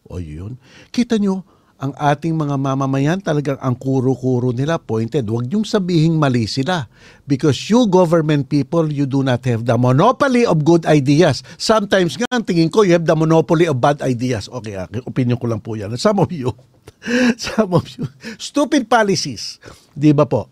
[0.06, 0.62] O yun.
[0.94, 1.42] Kita nyo,
[1.76, 5.28] ang ating mga mamamayan talagang ang kuro-kuro nila pointed.
[5.28, 6.88] Huwag niyong sabihing mali sila.
[7.28, 11.44] Because you government people, you do not have the monopoly of good ideas.
[11.60, 14.48] Sometimes nga, ang tingin ko, you have the monopoly of bad ideas.
[14.48, 15.92] Okay, okay opinion ko lang po yan.
[16.00, 16.56] Some of you,
[17.36, 18.08] some of you,
[18.40, 19.60] stupid policies.
[19.92, 20.48] Di ba po?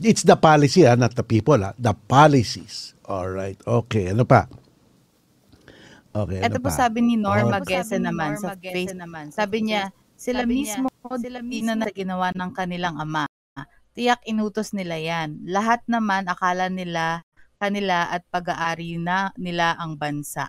[0.00, 1.60] It's the policy, ha, not the people.
[1.60, 1.76] Ha?
[1.76, 2.96] The policies.
[3.04, 4.16] Alright, okay.
[4.16, 4.48] Ano pa?
[6.12, 6.76] Okay, ano Ito po pa?
[6.76, 7.64] sabi ni Norma Oh.
[7.64, 9.00] Gese naman Norma sa Gese Facebook.
[9.00, 9.82] naman sa Sabi niya,
[10.22, 13.26] sila Sabi niya, mismo, sila di na mismo- na ginawa ng kanilang ama.
[13.92, 15.42] Tiyak inutos nila yan.
[15.44, 17.26] Lahat naman akala nila
[17.58, 20.48] kanila at pag-aari na nila ang bansa.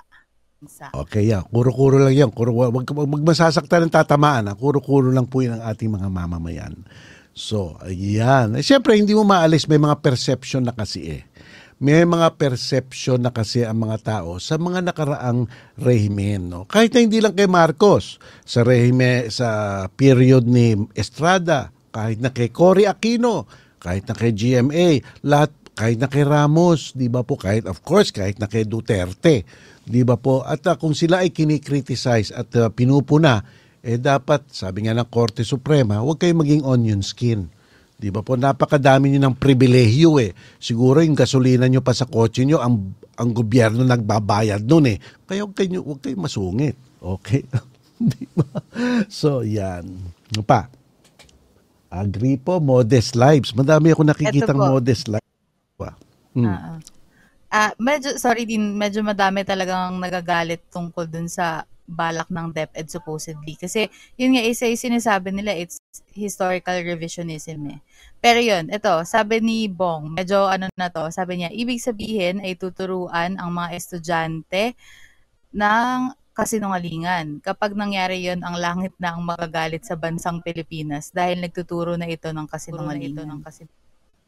[0.62, 0.94] bansa.
[0.96, 1.44] Okay, yeah.
[1.44, 2.32] Kuro-kuro lang yan.
[2.32, 4.48] Kuro, wag, wag, wag masasaktan ng tatamaan.
[4.48, 4.56] Ha?
[4.56, 6.74] Kuro-kuro lang po yan ang ating mga mamamayan.
[7.36, 8.56] So, ayan.
[8.56, 9.68] Eh, Siyempre, hindi mo maalis.
[9.68, 11.22] May mga perception na kasi eh.
[11.82, 15.50] May mga perception na kasi ang mga tao sa mga nakaraang
[15.80, 16.52] rehimen.
[16.52, 16.70] No?
[16.70, 19.48] Kahit na hindi lang kay Marcos, sa rehime, sa
[19.94, 23.46] period ni Estrada, kahit na kay Cory Aquino,
[23.82, 27.34] kahit na kay GMA, lahat kahit na kay Ramos, 'di ba po?
[27.34, 29.46] Kahit of course kahit na kay Duterte,
[29.86, 30.46] 'di ba po?
[30.46, 33.42] At uh, kung sila ay kinikriticize at uh, pinupuna,
[33.82, 37.50] eh dapat sabi nga ng Korte Suprema, huwag kayong maging onion skin.
[38.04, 38.36] 'Di ba po?
[38.36, 40.36] Napakadami niyo ng pribilehyo eh.
[40.60, 44.98] Siguro yung gasolina niyo pa sa kotse niyo ang ang gobyerno nagbabayad noon eh.
[45.24, 46.76] Kaya huwag kayo huwag kayong masungit.
[47.00, 47.48] Okay?
[48.12, 48.60] Di ba?
[49.08, 49.88] So, yan.
[50.36, 50.68] Ano pa?
[51.88, 53.56] Agree po, modest lives.
[53.56, 55.32] Madami ako nakikitang modest lives.
[55.80, 55.96] Pa.
[56.36, 56.50] Hmm.
[56.50, 56.78] Ah,
[57.54, 63.54] ah, medyo, sorry din, medyo madami talagang nagagalit tungkol dun sa balak ng DepEd supposedly.
[63.60, 65.78] Kasi, yun nga, isa yung sinasabi nila, it's
[66.16, 67.80] historical revisionism eh.
[68.24, 72.56] Pero yun, ito, sabi ni Bong, medyo ano na to, sabi niya, ibig sabihin ay
[72.56, 74.80] tuturuan ang mga estudyante
[75.52, 77.44] ng kasinungalingan.
[77.44, 82.32] Kapag nangyari yon ang langit na ang magagalit sa bansang Pilipinas dahil nagtuturo na ito
[82.32, 83.44] ng kasinungalingan.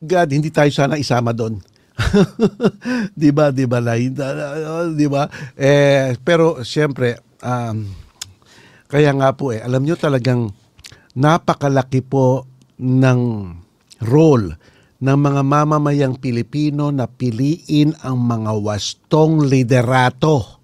[0.03, 1.63] God, hindi tayo sana isama doon.
[3.15, 3.55] 'Di ba?
[3.55, 3.79] 'Di ba?
[3.79, 5.31] 'Di ba?
[5.55, 7.87] Eh pero siyempre um,
[8.91, 10.51] kaya nga po eh alam nyo talagang
[11.15, 12.43] napakalaki po
[12.75, 13.19] ng
[14.03, 14.55] role
[14.99, 20.55] ng mga mamamayang Pilipino na piliin ang mga wastong liderato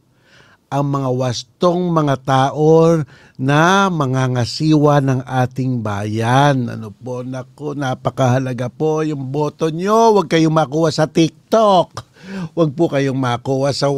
[0.72, 3.04] ang mga wastong mga tao
[3.36, 6.72] na mangangasiwa ng ating bayan.
[6.72, 10.16] Ano po, naku, napakahalaga po yung boto nyo.
[10.16, 12.08] Huwag kayong makuha sa TikTok.
[12.56, 13.92] Huwag po kayong makuha sa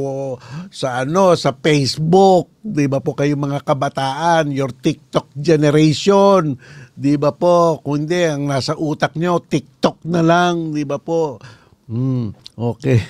[0.73, 6.57] sa ano sa Facebook, 'di ba po kayong mga kabataan, your TikTok generation,
[6.93, 7.81] 'di ba po?
[7.81, 11.41] Kundi ang nasa utak nyo TikTok na lang, 'di ba po?
[11.89, 13.01] Hmm, okay.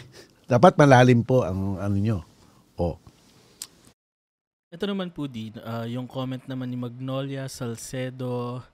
[0.47, 2.17] Dapat malalim po ang ano nyo.
[2.75, 2.99] Oh.
[4.73, 8.65] Ito naman po din, ah, yung comment naman ni Magnolia Salcedo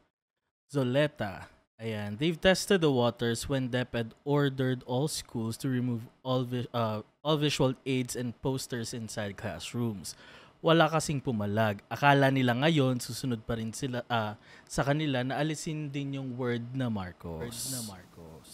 [0.72, 1.52] Zoleta.
[1.80, 7.00] Ayan, they've tested the waters when DepEd ordered all schools to remove all vi- uh,
[7.24, 10.12] all visual aids and posters inside classrooms.
[10.60, 11.80] Wala kasing pumalag.
[11.88, 14.36] Akala nila ngayon susunod pa rin sila ah,
[14.68, 17.48] sa kanila na alisin din yung word na Marcos.
[17.48, 18.48] Word na Marcos.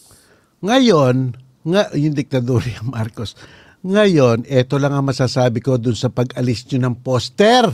[0.62, 1.16] Ngayon,
[1.66, 3.34] nga, yung diktadorya Marcos,
[3.86, 7.66] ngayon, eto lang ang masasabi ko dun sa pag-alis nyo ng poster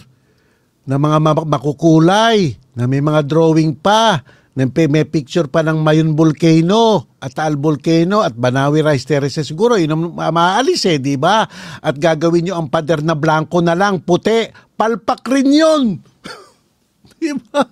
[0.87, 7.07] na mga ma- makukulay, na may mga drawing pa, may picture pa ng Mayon Volcano
[7.23, 9.47] at Taal Volcano at Banawi Rice Terraces.
[9.47, 11.47] Siguro, yun ang ma- maalis eh, di ba?
[11.79, 14.51] At gagawin nyo ang pader na blanco na lang, puti.
[14.75, 15.83] Palpak rin yun.
[17.21, 17.63] di ba?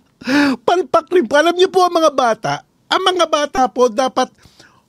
[0.64, 1.28] Palpak rin.
[1.28, 4.32] Alam niyo po ang mga bata, ang mga bata po dapat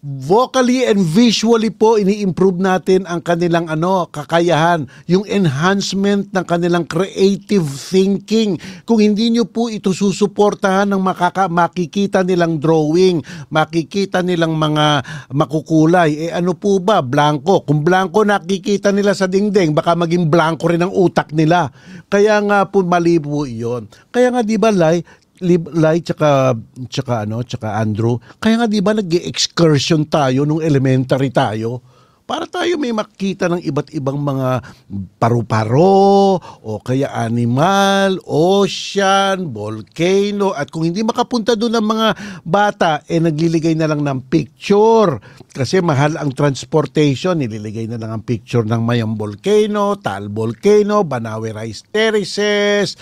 [0.00, 7.68] vocally and visually po ini-improve natin ang kanilang ano kakayahan, yung enhancement ng kanilang creative
[7.68, 8.56] thinking.
[8.88, 13.20] Kung hindi nyo po ito susuportahan ng makaka, makikita nilang drawing,
[13.52, 15.04] makikita nilang mga
[15.36, 17.60] makukulay, eh ano po ba, blanco.
[17.68, 21.68] Kung blanco nakikita nila sa dingding, baka maging blanco rin ang utak nila.
[22.08, 23.84] Kaya nga po mali po iyon.
[24.08, 25.04] Kaya nga di ba, Lai,
[25.40, 26.52] Lib, Lai, tsaka,
[26.92, 31.80] tsaka, ano, tsaka Andrew, kaya nga di ba nag-excursion tayo nung elementary tayo?
[32.28, 34.62] Para tayo may makita ng iba't ibang mga
[35.18, 42.08] paru-paro, o kaya animal, ocean, volcano, at kung hindi makapunta doon ang mga
[42.46, 45.18] bata, eh nagliligay na lang ng picture.
[45.50, 51.50] Kasi mahal ang transportation, nililigay na lang ang picture ng Mayang Volcano, Taal Volcano, Banawe
[51.50, 52.94] Rice Terraces,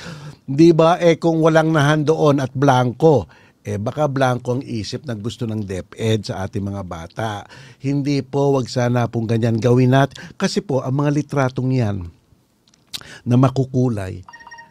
[0.49, 0.96] Di ba?
[0.96, 3.28] Eh kung walang nahan doon at blanco,
[3.61, 7.44] eh baka blanco ang isip na gusto ng DepEd sa ating mga bata.
[7.84, 10.16] Hindi po, wag sana pong ganyan gawin natin.
[10.40, 12.01] Kasi po, ang mga litratong yan
[13.28, 14.24] na makukulay,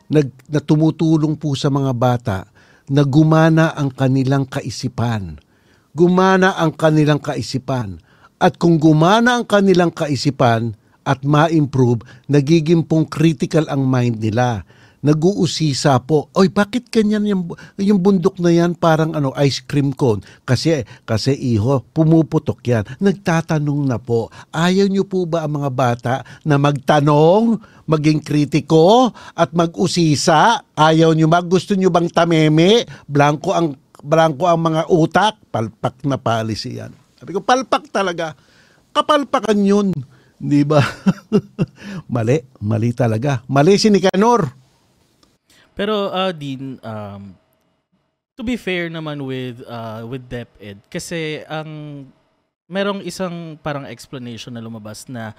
[0.09, 2.49] nag, na tumutulong po sa mga bata
[2.89, 5.37] na gumana ang kanilang kaisipan.
[5.93, 8.01] Gumana ang kanilang kaisipan.
[8.41, 10.73] At kung gumana ang kanilang kaisipan
[11.05, 14.65] at ma-improve, nagiging pong critical ang mind nila
[15.07, 16.27] nag-uusisa po.
[16.35, 17.43] Oy, bakit ganyan yung,
[17.79, 20.19] yung bundok na yan parang ano ice cream cone?
[20.43, 22.83] Kasi kasi iho, pumuputok yan.
[22.99, 24.27] Nagtatanong na po.
[24.51, 27.55] Ayaw niyo po ba ang mga bata na magtanong,
[27.87, 30.67] maging kritiko at mag-usisa?
[30.75, 31.39] Ayaw niyo ba?
[31.39, 32.83] Gusto niyo bang tameme?
[33.07, 35.39] Blanco ang blanco ang mga utak?
[35.47, 36.91] Palpak na policy yan.
[37.17, 38.37] Sabi ko, palpak talaga.
[38.93, 39.87] Kapalpakan yun.
[40.37, 40.81] Di ba?
[42.13, 42.37] mali.
[42.61, 43.41] Mali talaga.
[43.49, 44.56] Mali si Nicanor.
[45.77, 47.37] Pero uh, din um,
[48.33, 52.03] to be fair naman with uh, with DepEd kasi ang
[52.65, 55.37] merong isang parang explanation na lumabas na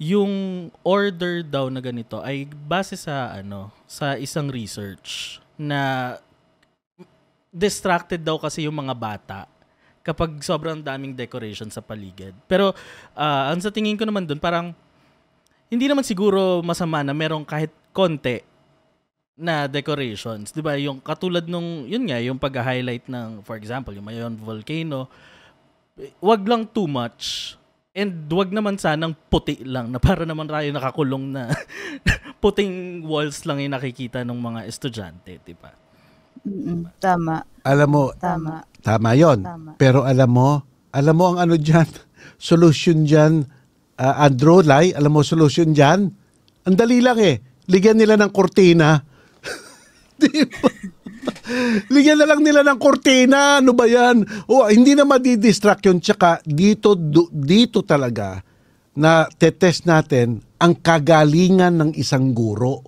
[0.00, 6.16] yung order daw na ganito ay base sa ano sa isang research na
[7.48, 9.40] distracted daw kasi yung mga bata
[10.04, 12.32] kapag sobrang daming decoration sa paligid.
[12.46, 12.76] Pero
[13.16, 14.76] uh, ang sa tingin ko naman doon parang
[15.68, 18.55] hindi naman siguro masama na merong kahit konti
[19.36, 20.80] na decorations, 'di ba?
[20.80, 25.12] Yung katulad nung yun nga, yung pag-highlight ng for example, yung Mayon volcano,
[26.24, 27.54] wag lang too much.
[27.96, 31.48] And wag naman sanang puti lang na para naman tayo nakakulong na
[32.44, 35.72] puting walls lang yung nakikita ng mga estudyante, di ba?
[36.44, 36.92] Mm-mm.
[37.00, 37.40] Tama.
[37.64, 38.62] Alam mo, Tama.
[38.84, 39.40] tama yon.
[39.40, 39.70] Tama.
[39.80, 40.60] Pero alam mo,
[40.92, 41.88] alam mo ang ano dyan,
[42.36, 43.48] solution dyan,
[43.96, 46.12] uh, Andrew, Lai, alam mo solution dyan?
[46.68, 47.40] Ang dali lang eh.
[47.66, 49.02] Ligyan nila ng kortina.
[50.22, 50.68] Di ba?
[51.90, 53.62] Ligyan na lang nila ng kortina.
[53.62, 54.26] Ano ba yan?
[54.50, 56.02] O, hindi na madidistract yun.
[56.02, 58.42] Tsaka dito, du- dito talaga
[58.96, 62.82] na tetest natin ang kagalingan ng isang guro.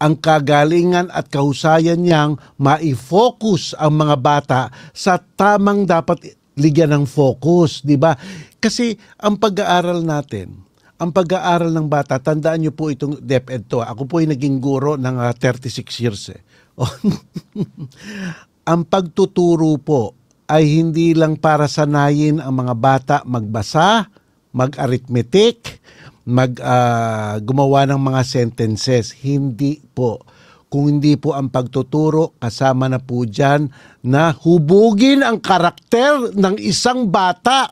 [0.00, 4.60] Ang kagalingan at kahusayan niyang ma-focus ang mga bata
[4.90, 8.18] sa tamang dapat ligyan ng focus, di ba?
[8.58, 10.64] Kasi ang pag-aaral natin,
[10.98, 13.82] ang pag-aaral ng bata, tandaan niyo po itong DepEd to.
[13.82, 16.40] Ako po ay naging guro ng ah, 36 years eh.
[18.70, 20.14] ang pagtuturo po
[20.50, 24.08] ay hindi lang para sanayin ang mga bata magbasa,
[24.52, 25.80] mag-arithmetic,
[26.28, 29.16] mag ah, gumawa ng mga sentences.
[29.24, 30.20] Hindi po.
[30.68, 33.70] Kung hindi po ang pagtuturo, kasama na po dyan
[34.02, 37.70] na hubugin ang karakter ng isang bata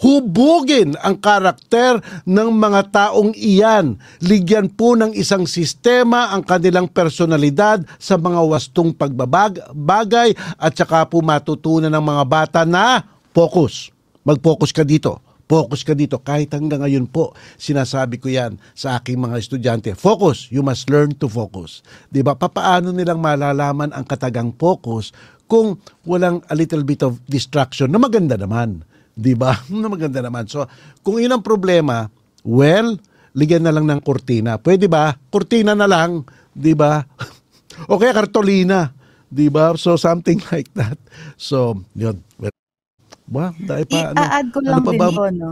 [0.00, 3.96] hubugin ang karakter ng mga taong iyan.
[4.20, 11.24] Ligyan po ng isang sistema ang kanilang personalidad sa mga wastong pagbabagay at saka po
[11.24, 13.92] matutunan ng mga bata na focus.
[14.26, 15.22] Mag-focus ka dito.
[15.46, 16.18] Focus ka dito.
[16.18, 19.94] Kahit hanggang ngayon po, sinasabi ko yan sa aking mga estudyante.
[19.94, 20.50] Focus.
[20.50, 21.86] You must learn to focus.
[22.10, 22.34] Di ba?
[22.34, 25.14] Papaano nilang malalaman ang katagang focus
[25.46, 28.82] kung walang a little bit of distraction na maganda naman.
[29.16, 29.56] Di ba?
[29.72, 30.44] Na maganda naman.
[30.44, 30.68] So,
[31.00, 32.12] kung yun ang problema,
[32.44, 33.00] well,
[33.32, 34.60] ligyan na lang ng kurtina.
[34.60, 35.16] Pwede ba?
[35.32, 37.00] Kurtina na lang, di ba?
[37.90, 38.92] o kaya kartolina,
[39.32, 39.72] di ba?
[39.80, 41.00] So, something like that.
[41.40, 42.20] So, yun.
[42.36, 42.52] Well,
[43.26, 45.08] ba, dahil pa, ano, I-add ko ano lang pa din ba?
[45.10, 45.50] po, no?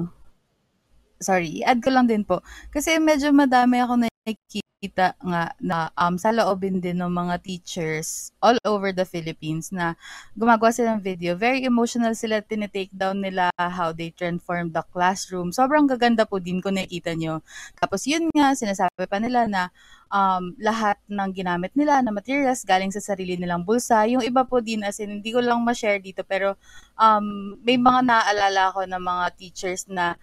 [1.25, 2.45] Sorry, i-add ko lang din po.
[2.69, 8.61] Kasi medyo madami ako nakikita nga na um, sa loobin din ng mga teachers all
[8.69, 9.97] over the Philippines na
[10.37, 11.33] gumagawa sila ng video.
[11.41, 15.57] Very emotional sila, tinitake down nila how they transform the classroom.
[15.57, 17.41] Sobrang gaganda po din kung nakikita nyo.
[17.81, 19.73] Tapos yun nga, sinasabi pa nila na
[20.15, 24.05] um, lahat ng ginamit nila na materials galing sa sarili nilang bulsa.
[24.07, 26.55] Yung iba po din, as in, hindi ko lang ma-share dito, pero
[27.01, 30.15] um, may mga naaalala ko ng mga teachers na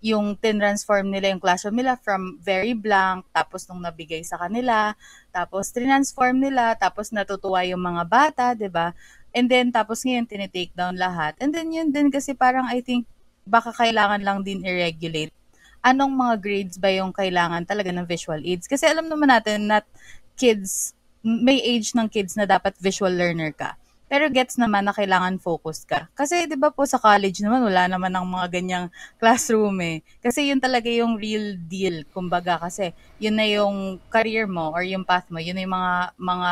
[0.00, 4.96] yung tinransform nila yung classroom nila from very blank, tapos nung nabigay sa kanila,
[5.28, 8.96] tapos transform nila, tapos natutuwa yung mga bata, 'di ba?
[9.36, 11.36] And then tapos ngayon tinitake down lahat.
[11.38, 13.04] And then yun din kasi parang I think
[13.44, 15.32] baka kailangan lang din i-regulate
[15.80, 18.68] anong mga grades ba yung kailangan talaga ng visual aids.
[18.68, 19.88] Kasi alam naman natin that
[20.36, 20.92] kids,
[21.24, 23.79] may age ng kids na dapat visual learner ka.
[24.10, 26.10] Pero gets naman na kailangan focus ka.
[26.18, 28.86] Kasi 'di ba po sa college naman wala naman ng mga ganyang
[29.22, 30.02] classroom eh.
[30.18, 32.90] Kasi yun talaga yung real deal kumbaga kasi
[33.22, 36.50] yun na yung career mo or yung path mo, yun na yung mga mga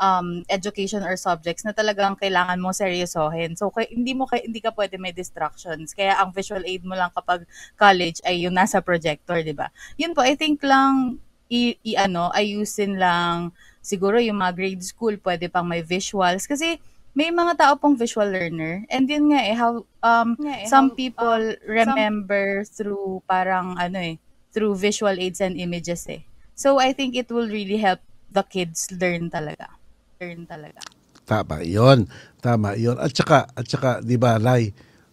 [0.00, 3.58] um, education or subjects na talagang kailangan mo seryosohin.
[3.58, 5.92] So kay, hindi mo kay, hindi ka pwede may distractions.
[5.92, 7.44] Kaya ang visual aid mo lang kapag
[7.76, 9.68] college ay yung nasa projector, 'di ba?
[10.00, 13.50] Yun po I think lang i, i ano ayusin lang
[13.82, 16.78] siguro yung mga grade school pwede pang may visuals kasi
[17.14, 18.86] may mga tao pong visual learner.
[18.90, 20.38] And yun nga eh how um
[20.70, 24.16] some people remember through parang ano eh
[24.50, 26.26] through visual aids and images eh.
[26.54, 29.72] So I think it will really help the kids learn talaga.
[30.20, 30.84] Learn talaga.
[31.24, 32.10] Tama, yon
[32.42, 34.68] Tama, yon At saka, at saka, di ba, Lai,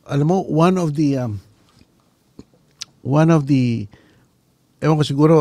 [0.10, 1.38] alam mo, one of the, um,
[3.06, 3.86] one of the,
[4.82, 5.38] ewan ko siguro,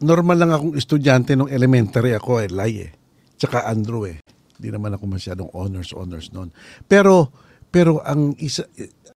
[0.00, 2.90] normal lang akong estudyante nung elementary ako eh, Lai eh.
[3.34, 4.22] Tsaka Andrew eh.
[4.58, 6.54] Hindi naman ako masyadong honors, honors noon.
[6.86, 7.30] Pero,
[7.74, 8.62] pero ang isa,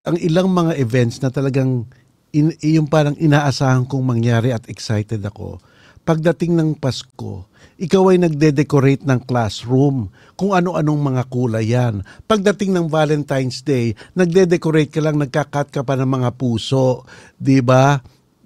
[0.02, 1.86] ang ilang mga events na talagang
[2.32, 5.62] in, yung parang inaasahan kong mangyari at excited ako,
[6.08, 7.44] pagdating ng Pasko,
[7.76, 12.00] ikaw ay nagde-decorate ng classroom kung ano-anong mga kulay yan.
[12.24, 17.04] Pagdating ng Valentine's Day, nagde-decorate ka lang, nagkakat ka pa ng mga puso.
[17.36, 18.00] 'di ba?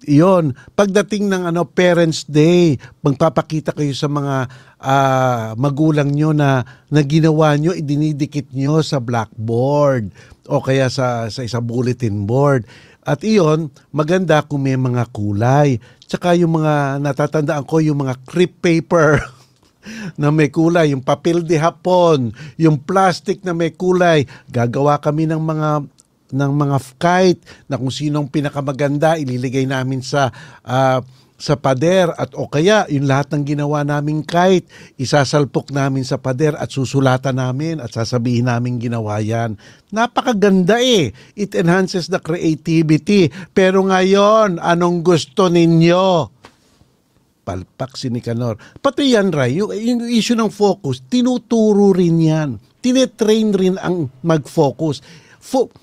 [0.07, 0.55] Iyon.
[0.75, 4.51] Pagdating ng ano Parents Day, magpapakita kayo sa mga
[4.83, 10.11] ah, magulang nyo na, na ginawa nyo, idinidikit nyo sa blackboard
[10.51, 12.67] o kaya sa, sa isang bulletin board.
[13.03, 15.83] At iyon, maganda kung may mga kulay.
[16.07, 19.19] Tsaka yung mga natatandaan ko, yung mga crepe paper
[20.21, 24.27] na may kulay, yung papel de hapon, yung plastic na may kulay.
[24.51, 25.69] Gagawa kami ng mga
[26.33, 30.33] ng mga kite na kung sinong pinakamaganda ililigay namin sa
[30.64, 31.05] ah,
[31.43, 36.55] sa pader at o kaya yung lahat ng ginawa namin kite, isasalpok namin sa pader
[36.55, 39.59] at susulatan namin at sasabihin namin ginawa yan.
[39.91, 41.11] Napakaganda eh.
[41.35, 43.35] It enhances the creativity.
[43.51, 46.30] Pero ngayon, anong gusto ninyo?
[47.43, 48.55] Palpak si Nicanor.
[48.78, 52.51] Pati yan, Ray, yung, yung issue ng focus, tinuturo rin yan.
[52.78, 55.03] Tinetrain rin ang mag-focus.
[55.43, 55.74] Fo-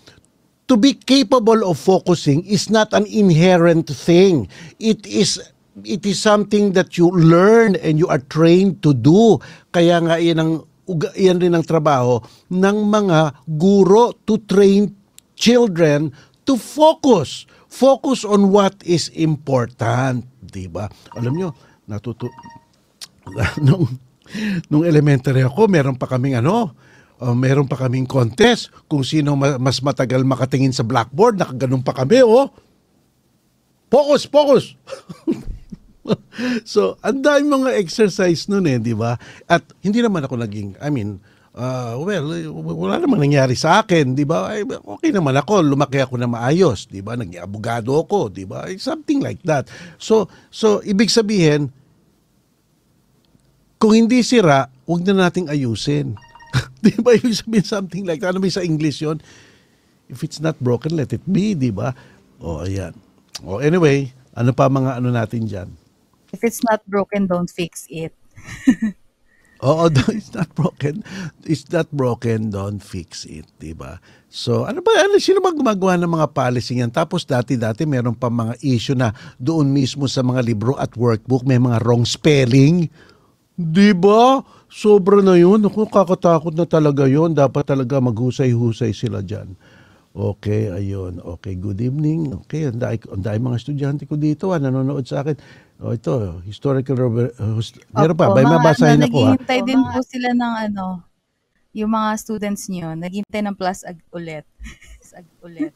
[0.69, 4.45] to be capable of focusing is not an inherent thing.
[4.77, 5.41] It is
[5.81, 9.41] it is something that you learn and you are trained to do.
[9.73, 10.51] Kaya nga yan ang
[11.17, 12.21] yan rin ang trabaho
[12.53, 14.93] ng mga guro to train
[15.33, 16.13] children
[16.45, 17.49] to focus.
[17.69, 20.89] Focus on what is important, 'di ba?
[21.17, 21.49] Alam nyo,
[21.85, 22.29] natuto
[23.65, 23.85] nung
[24.69, 26.73] nung elementary ako, meron pa kaming ano,
[27.19, 31.93] uh, meron pa kaming contest kung sino ma- mas matagal makatingin sa blackboard, nakaganon pa
[31.93, 32.49] kami, oh.
[33.89, 34.63] Focus, focus.
[36.73, 39.17] so, ang dami mga exercise nun eh, di ba?
[39.49, 41.17] At hindi naman ako naging, I mean,
[41.57, 44.53] uh, well, wala namang nangyari sa akin, di ba?
[44.53, 47.17] Ay, Okay naman ako, lumaki ako na maayos, di ba?
[47.17, 48.69] Naging abogado ako, di ba?
[48.77, 49.67] Something like that.
[49.97, 51.73] So, so ibig sabihin,
[53.79, 56.13] kung hindi sira, huwag na nating ayusin.
[56.85, 57.15] di ba?
[57.15, 58.33] Ibig sabihin something like that.
[58.33, 59.21] Ano ba sa English yon?
[60.09, 61.93] If it's not broken, let it be, di ba?
[62.41, 62.97] O, ayan.
[63.45, 65.69] O, anyway, ano pa mga ano natin dyan?
[66.33, 68.13] If it's not broken, don't fix it.
[69.59, 71.03] Oo, it's not broken.
[71.43, 73.99] It's not broken, don't fix it, 'di ba?
[74.31, 76.91] So, ano ba ano sino ba gumagawa ng mga policy yan?
[76.93, 81.59] Tapos dati-dati meron pa mga issue na doon mismo sa mga libro at workbook may
[81.59, 82.87] mga wrong spelling.
[83.59, 84.39] 'Di ba?
[84.69, 85.65] Sobra na 'yun.
[85.65, 87.33] Ako kakatakot na talaga 'yun.
[87.33, 89.57] Dapat talaga maghusay-husay sila diyan.
[90.09, 91.21] Okay, ayun.
[91.21, 92.33] Okay, good evening.
[92.45, 95.37] Okay, ang dahil, mga estudyante ko dito, ah, nanonood sa akin.
[95.79, 99.37] O ito, historical, rever- uh, hus- meron pa, may mabasahin ano, ako ha.
[99.37, 100.85] Naghihintay din po sila ng ano,
[101.71, 104.43] yung mga students niyo, naghihintay ng plus ag ulit.
[105.19, 105.73] Ag ulit.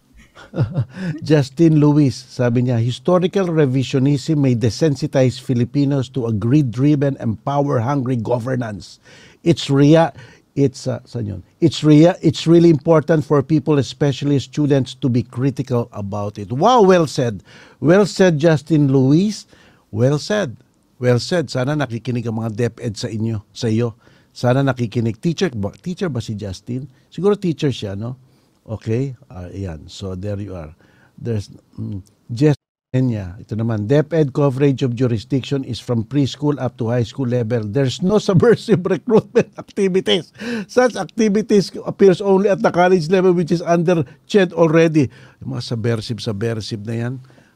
[1.30, 9.00] Justin Lewis, sabi niya, historical revisionism may desensitize Filipinos to a greed-driven and power-hungry governance.
[9.44, 10.12] It's rea
[10.54, 11.42] it's uh, saan yun?
[11.62, 16.54] It's rea it's really important for people, especially students, to be critical about it.
[16.54, 17.42] Wow, well said.
[17.82, 19.50] Well said, Justin Lewis.
[19.90, 20.56] Well said.
[21.02, 21.50] Well said.
[21.50, 23.98] Sana nakikinig ang mga DepEd sa inyo, sa iyo.
[24.34, 25.18] Sana nakikinig.
[25.22, 26.90] Teacher ba, teacher ba si Justin?
[27.10, 28.18] Siguro teacher siya, no?
[28.64, 29.16] Okay?
[29.28, 29.88] Ah, ayan.
[29.92, 30.72] So, there you are.
[31.20, 32.58] There's mm, Jess
[32.94, 33.34] Kenya.
[33.42, 37.66] Ito naman, DepEd coverage of jurisdiction is from preschool up to high school level.
[37.66, 40.30] There's no subversive recruitment activities.
[40.70, 45.10] Such activities appears only at the college level which is under CHED already.
[45.42, 47.14] Yung mga subversive, subversive na yan.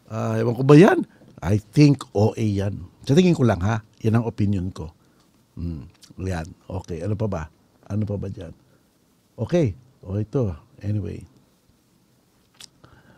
[0.09, 1.05] Ah, ewan ko ba yan?
[1.45, 2.89] I think OA yan.
[3.05, 3.85] Sa tingin ko lang ha.
[4.01, 4.89] Yan ang opinion ko.
[5.53, 5.85] Hmm.
[6.17, 6.49] Yan.
[6.65, 7.05] Okay.
[7.05, 7.43] Ano pa ba?
[7.85, 8.57] Ano pa ba dyan?
[9.37, 9.77] Okay.
[10.01, 10.49] O ito.
[10.79, 11.25] Anyway.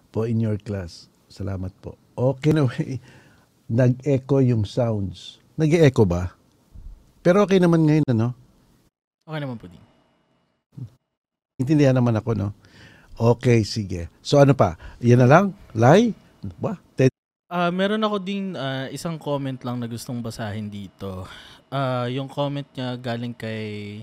[0.10, 1.06] Po in your class.
[1.28, 1.96] Salamat po.
[2.16, 2.98] Okay na way.
[3.70, 5.38] Nag-echo yung sounds.
[5.54, 6.34] Nag-echo ba?
[7.22, 8.34] Pero okay naman ngayon, ano?
[9.24, 9.84] Okay naman po din.
[11.60, 12.50] Intindihan naman ako, no?
[13.14, 14.08] Okay, sige.
[14.24, 14.80] So ano pa?
[14.98, 15.46] Yan na lang?
[15.76, 16.16] Lai?
[16.58, 16.80] Ba?
[16.96, 17.12] Ten-
[17.46, 21.26] Ah, meron ako din ah, isang comment lang na gustong basahin dito.
[21.68, 24.02] Ah, yung comment niya galing kay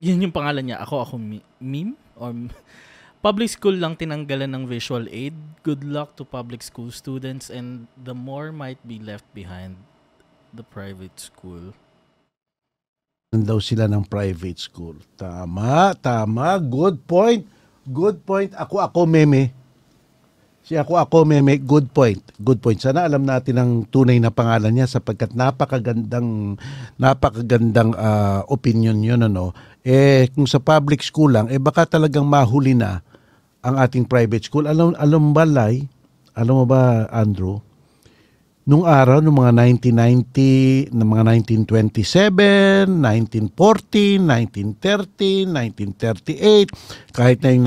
[0.00, 0.80] yun yung pangalan niya.
[0.80, 2.34] Ako ako mi- meme or
[3.24, 5.34] public school lang tinanggalan ng visual aid.
[5.64, 9.80] Good luck to public school students and the more might be left behind
[10.52, 11.72] the private school.
[13.42, 14.94] daw sila ng private school.
[15.18, 16.54] Tama, tama.
[16.62, 17.42] Good point.
[17.82, 18.54] Good point.
[18.54, 19.50] Ako, ako, meme.
[20.62, 21.58] Si ako, ako, meme.
[21.58, 22.22] Good point.
[22.38, 22.78] Good point.
[22.78, 26.56] Sana alam natin ang tunay na pangalan niya sapagkat napakagandang,
[26.94, 29.50] napakagandang ah, opinion yun, ano.
[29.84, 33.04] Eh, kung sa public school lang, eh baka talagang mahuli na
[33.60, 34.64] ang ating private school.
[34.64, 35.84] Alam, alam ba, Lai?
[36.32, 37.60] Alam mo ba, Andrew?
[38.64, 41.24] nung araw, nung mga 1990, ng mga
[41.68, 42.88] 1927,
[43.52, 46.72] 1940, 1930, 1938,
[47.12, 47.64] kahit na yung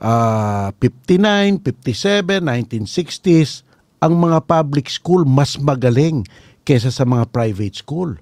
[0.00, 2.40] 1959, 57,
[2.80, 3.60] 1960s,
[4.00, 6.24] ang mga public school mas magaling
[6.64, 8.16] kesa sa mga private school.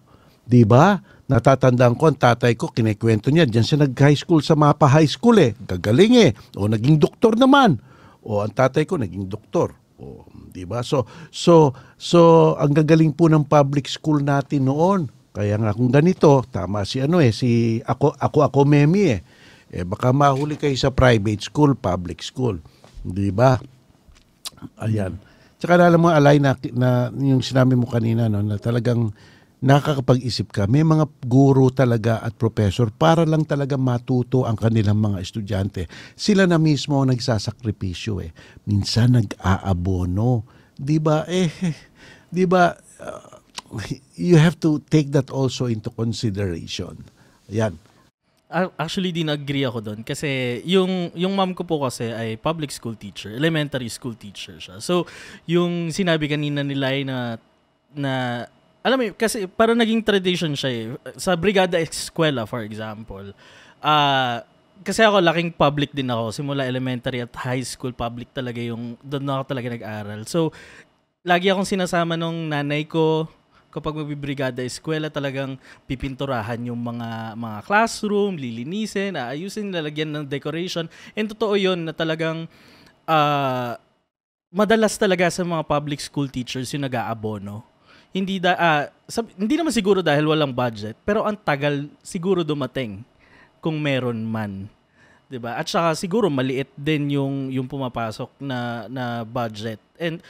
[0.46, 0.98] 'Di ba?
[1.32, 5.40] Natatandaan ko, ang tatay ko, kinikwento niya, diyan siya nag-high school sa Mapa High School
[5.40, 5.56] eh.
[5.64, 6.30] Gagaling eh.
[6.60, 7.80] O naging doktor naman.
[8.20, 9.72] O ang tatay ko, naging doktor.
[9.96, 10.84] O, di ba?
[10.84, 15.08] So, so, so, ang gagaling po ng public school natin noon.
[15.32, 19.20] Kaya nga kung ganito, tama si ano eh, si ako, ako, ako memi eh.
[19.72, 22.60] Eh, baka mahuli kayo sa private school, public school.
[23.00, 23.56] Di ba?
[24.84, 25.16] Ayan.
[25.56, 29.14] Tsaka alam mo, Alay, na, na yung sinabi mo kanina, no, na talagang
[29.62, 30.66] nakakapag-isip ka.
[30.66, 35.86] May mga guro talaga at professor para lang talaga matuto ang kanilang mga estudyante.
[36.18, 38.34] Sila na mismo ang nagsasakripisyo eh.
[38.66, 40.42] Minsan nag-aabono.
[40.74, 41.22] 'Di ba?
[41.30, 41.46] Eh
[42.34, 43.38] 'di ba uh,
[44.18, 46.98] you have to take that also into consideration.
[47.48, 47.78] Yan.
[48.52, 50.00] Actually, din agree ako doon.
[50.04, 54.76] Kasi yung, yung mom ko po kasi ay public school teacher, elementary school teacher siya.
[54.76, 55.08] So,
[55.48, 57.40] yung sinabi kanina nila ay na,
[57.96, 58.12] na
[58.82, 60.86] alam mo, kasi para naging tradition siya eh.
[61.14, 63.30] Sa Brigada Eskwela, for example,
[63.78, 64.42] uh,
[64.82, 66.34] kasi ako laking public din ako.
[66.34, 70.26] Simula elementary at high school, public talaga yung, doon ako talaga nag-aral.
[70.26, 70.50] So,
[71.22, 73.30] lagi akong sinasama nung nanay ko,
[73.72, 75.56] kapag magbibrigada eskwela talagang
[75.88, 80.92] pipinturahan yung mga mga classroom, lilinisin, aayusin, lalagyan ng decoration.
[81.16, 82.52] And totoo 'yon na talagang
[83.08, 83.72] uh,
[84.52, 87.71] madalas talaga sa mga public school teachers yung nag-aabono.
[88.12, 93.00] Hindi da uh, sab- hindi naman siguro dahil walang budget, pero ang tagal siguro dumating
[93.64, 94.68] kung meron man.
[95.32, 95.56] 'Di ba?
[95.56, 99.80] At saka siguro maliit din yung yung pumapasok na na budget.
[99.96, 100.20] And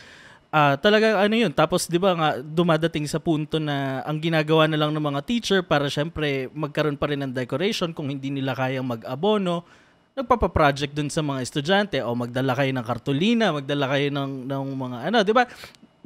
[0.54, 1.50] uh, talaga ano yun.
[1.50, 5.60] Tapos 'di ba nga dumadating sa punto na ang ginagawa na lang ng mga teacher
[5.66, 9.66] para syempre magkaroon pa rin ng decoration kung hindi nila kayang mag-abono,
[10.14, 14.98] nagpapa-project dun sa mga estudyante o magdala kayo ng kartolina, magdala kayo ng ng mga
[15.10, 15.50] ano, 'di ba?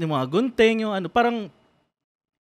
[0.01, 1.53] Yung mga gunting, yung ano, parang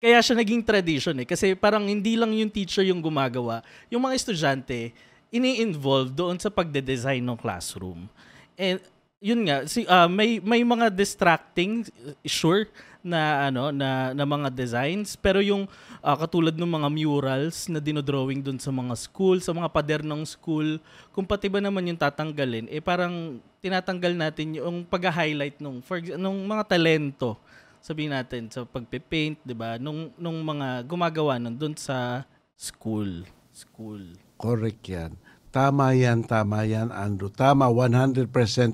[0.03, 1.23] kaya siya naging tradition eh.
[1.23, 4.91] Kasi parang hindi lang yung teacher yung gumagawa, yung mga estudyante
[5.31, 8.11] ini-involve doon sa pagde-design ng classroom.
[8.59, 8.83] And
[9.23, 11.87] yun nga si uh, may may mga distracting
[12.27, 12.67] sure
[12.99, 15.15] na ano na na mga designs.
[15.15, 15.71] Pero yung
[16.03, 20.27] uh, katulad ng mga murals na dinodrawing doon sa mga school sa mga pader ng
[20.27, 20.83] school
[21.15, 26.43] kung pati ba naman yung tatanggalin eh parang tinatanggal natin yung pag-highlight nung for nung
[26.43, 27.39] mga talento
[27.83, 32.23] sabihin natin sa pagpe-paint 'di ba nung nung mga gumagawa nun doon sa
[32.55, 33.99] school school
[34.39, 35.19] correct yan
[35.53, 37.29] Tama yan, tama yan, Andrew.
[37.29, 38.25] Tama, 100%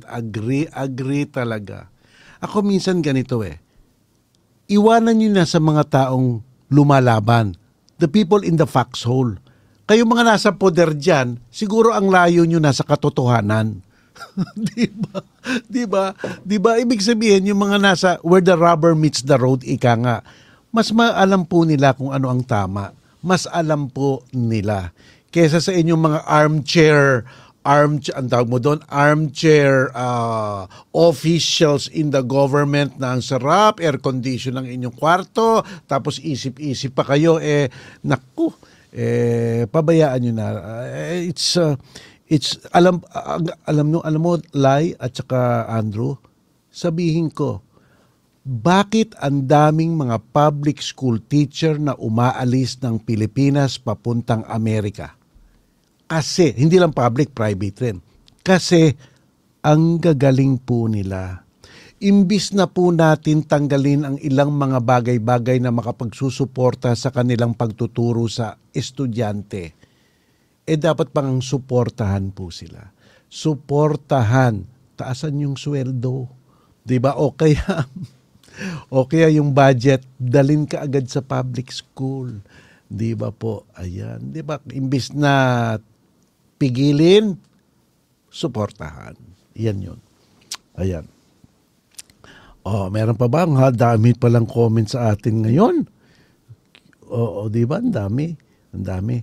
[0.08, 1.92] agree, agree talaga.
[2.40, 3.60] Ako minsan ganito eh.
[4.72, 6.40] Iwanan nyo na sa mga taong
[6.72, 7.60] lumalaban.
[8.00, 9.36] The people in the foxhole.
[9.92, 13.84] Kayo mga nasa poder dyan, siguro ang layo nyo nasa katotohanan.
[14.74, 15.18] di ba?
[15.66, 16.04] Di ba?
[16.46, 16.72] Di ba?
[16.80, 20.18] Ibig sabihin, yung mga nasa where the rubber meets the road, ika nga,
[20.70, 22.94] mas maalam po nila kung ano ang tama.
[23.20, 24.96] Mas alam po nila
[25.30, 27.28] kesa sa inyong mga armchair
[27.62, 30.64] arm ang tawag mo doon armchair uh,
[30.96, 37.04] officials in the government na ang sarap air condition ng inyong kwarto tapos isip-isip pa
[37.04, 37.68] kayo eh
[38.02, 38.50] naku
[38.90, 41.76] eh pabayaan niyo na uh, it's uh,
[42.30, 43.02] it's alam
[43.66, 46.16] alam mo alam mo Lai at saka Andrew
[46.70, 47.66] sabihin ko
[48.50, 55.14] bakit ang daming mga public school teacher na umaalis ng Pilipinas papuntang Amerika?
[56.10, 58.02] Kasi, hindi lang public, private rin.
[58.42, 58.90] Kasi,
[59.62, 61.46] ang gagaling po nila.
[62.02, 68.58] Imbis na po natin tanggalin ang ilang mga bagay-bagay na makapagsusuporta sa kanilang pagtuturo sa
[68.74, 69.78] estudyante,
[70.70, 72.94] eh dapat pang suportahan po sila.
[73.26, 74.62] Suportahan.
[74.94, 76.30] Taasan yung sweldo.
[77.02, 77.18] ba?
[77.18, 77.90] O kaya
[78.94, 82.46] o kaya yung budget dalin ka agad sa public school.
[83.18, 83.66] ba po?
[83.78, 84.62] Ayan, ba?
[84.70, 85.78] Imbis na
[86.58, 87.38] pigilin,
[88.30, 89.18] suportahan.
[89.58, 90.00] Yan yun.
[90.78, 91.06] Ayan.
[92.66, 93.48] Oh, meron pa ba?
[93.48, 95.76] Ha, dami pa lang comment sa atin ngayon.
[97.10, 97.82] Oo, di ba?
[97.82, 98.28] Ang dami.
[98.76, 99.18] Ang dami.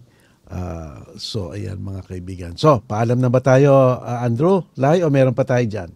[0.47, 2.53] Uh, so, ayan mga kaibigan.
[2.55, 4.63] So, paalam na ba tayo, uh, Andrew?
[4.79, 5.91] Lai, o meron pa tayo dyan?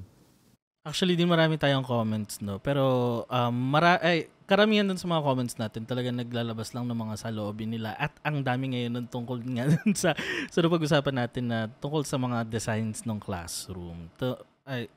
[0.83, 2.59] Actually, din marami tayong comments, no?
[2.59, 2.83] Pero,
[3.31, 7.71] um, mara- ay, karamihan dun sa mga comments natin talaga naglalabas lang ng mga saloobin
[7.71, 10.11] nila at ang dami ngayon ng tungkol nga dun sa
[10.51, 14.11] sa pag-usapan natin na tungkol sa mga designs ng classroom.
[14.19, 14.35] To,
[14.67, 14.91] ay,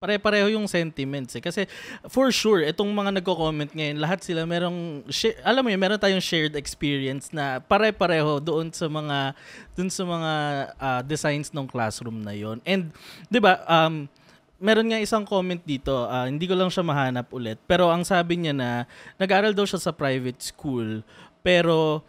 [0.00, 1.44] pare-pareho yung sentiments eh.
[1.44, 1.68] Kasi
[2.08, 6.24] for sure, itong mga nagko-comment ngayon, lahat sila merong, share, alam mo yun, meron tayong
[6.24, 9.36] shared experience na pare-pareho doon sa mga,
[9.76, 10.32] doon sa mga
[10.80, 12.88] uh, designs ng classroom na yon And,
[13.28, 14.08] di ba, um,
[14.56, 18.40] meron nga isang comment dito, uh, hindi ko lang siya mahanap ulit, pero ang sabi
[18.40, 18.88] niya na
[19.20, 21.04] nag-aral daw siya sa private school,
[21.44, 22.00] pero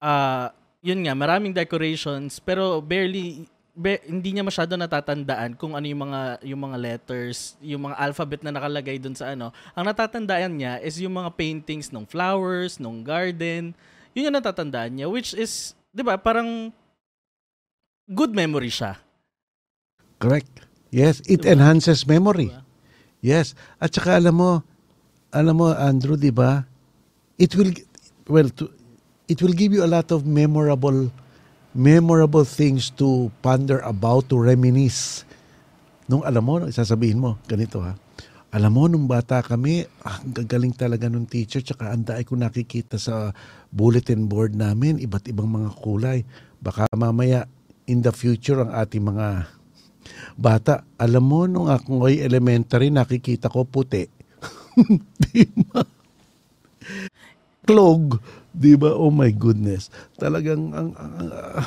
[0.00, 0.48] uh,
[0.80, 3.44] yun nga, maraming decorations, pero barely
[3.74, 8.40] be, hindi niya masyado natatandaan kung ano yung mga yung mga letters, yung mga alphabet
[8.46, 9.50] na nakalagay doon sa ano.
[9.74, 13.74] Ang natatandaan niya is yung mga paintings ng flowers, ng garden.
[14.14, 16.70] Yun yung natatandaan niya which is 'di ba, parang
[18.06, 19.02] good memory siya.
[20.22, 20.62] Correct.
[20.94, 21.58] Yes, it diba?
[21.58, 22.54] enhances memory.
[22.54, 22.62] Diba?
[23.18, 23.58] Yes.
[23.82, 24.50] At saka alam mo,
[25.34, 26.62] alam mo Andrew, 'di ba?
[27.34, 27.74] It will
[28.30, 28.70] well to,
[29.26, 31.10] it will give you a lot of memorable
[31.74, 35.26] memorable things to ponder about, to reminisce.
[36.06, 37.98] Nung alam mo, sasabihin mo, ganito ha,
[38.54, 42.38] alam mo, nung bata kami, ah, ang gagaling talaga nung teacher, tsaka ang dai ko
[42.38, 43.34] nakikita sa
[43.74, 46.22] bulletin board namin, iba't ibang mga kulay.
[46.62, 47.50] Baka mamaya,
[47.90, 49.50] in the future, ang ating mga
[50.38, 54.06] bata, alam mo, nung ako ay elementary, nakikita ko puti.
[55.26, 55.82] Di ba?
[57.66, 58.22] Clog.
[58.54, 58.94] Di ba?
[58.94, 59.90] Oh my goodness.
[60.14, 61.66] Talagang, ang, ang, ah,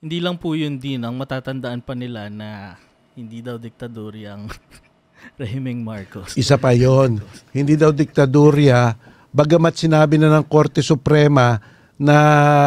[0.00, 2.80] Hindi lang po yun din, ang matatandaan pa nila na
[3.12, 4.48] hindi daw diktadorya ang
[5.40, 6.32] Rehimeng Marcos.
[6.40, 7.20] Isa pa yon.
[7.52, 8.96] Hindi daw diktadorya,
[9.28, 11.60] bagamat sinabi na ng Korte Suprema
[12.00, 12.16] na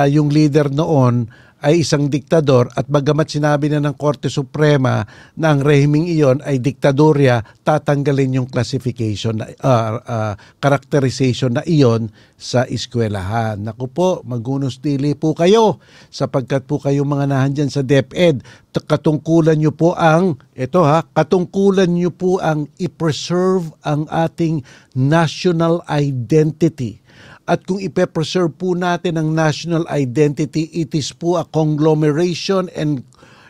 [0.05, 1.25] yung leader noon
[1.63, 5.07] ay isang diktador at bagamat sinabi na ng Korte Suprema
[5.39, 12.11] na ang rehimeng iyon ay diktadorya, tatanggalin yung classification, na, uh, uh, characterization na iyon
[12.35, 13.63] sa eskwelahan.
[13.63, 15.79] Naku po, magunos dili po kayo
[16.11, 18.43] sapagkat po kayo mga nahandyan sa DepEd.
[18.73, 24.59] Katungkulan nyo po ang, ito ha, katungkulan nyo po ang i-preserve ang ating
[24.91, 27.02] national identity
[27.43, 33.03] at kung ipe-preserve po natin ang national identity, it is po a conglomeration and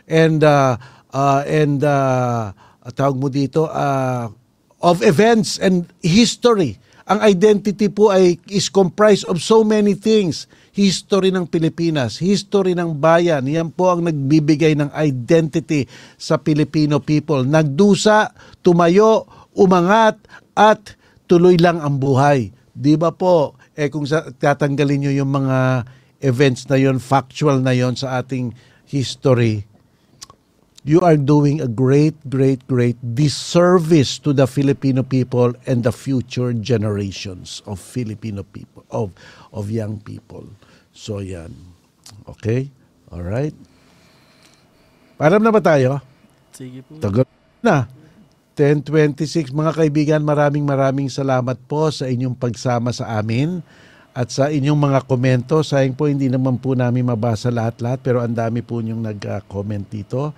[0.09, 0.75] and uh,
[1.13, 2.49] uh, and uh,
[2.97, 4.33] tawag mo dito uh,
[4.81, 6.81] of events and history.
[7.03, 10.47] Ang identity po ay is comprised of so many things.
[10.73, 15.85] History ng Pilipinas, history ng bayan, yan po ang nagbibigay ng identity
[16.17, 17.45] sa Filipino people.
[17.45, 18.33] Nagdusa,
[18.65, 20.17] tumayo, umangat,
[20.57, 20.97] at
[21.29, 22.49] tuloy lang ang buhay.
[22.73, 23.53] Di ba po?
[23.73, 25.87] Eh kung sa, tatanggalin nyo yung mga
[26.23, 28.53] events na yon, factual na yon sa ating
[28.85, 29.65] history,
[30.83, 36.51] you are doing a great, great, great disservice to the Filipino people and the future
[36.53, 39.11] generations of Filipino people, of,
[39.51, 40.45] of young people.
[40.91, 41.55] So yan.
[42.27, 42.69] Okay?
[43.09, 43.55] All right?
[45.17, 46.03] Param na ba tayo?
[46.53, 46.99] Sige po.
[46.99, 47.25] Tagal
[47.63, 47.87] na.
[48.53, 53.65] 1026 mga kaibigan, maraming maraming salamat po sa inyong pagsama sa amin
[54.13, 55.65] at sa inyong mga komento.
[55.65, 60.37] Sayang po hindi naman po namin mabasa lahat-lahat pero ang dami po inyong nag-comment dito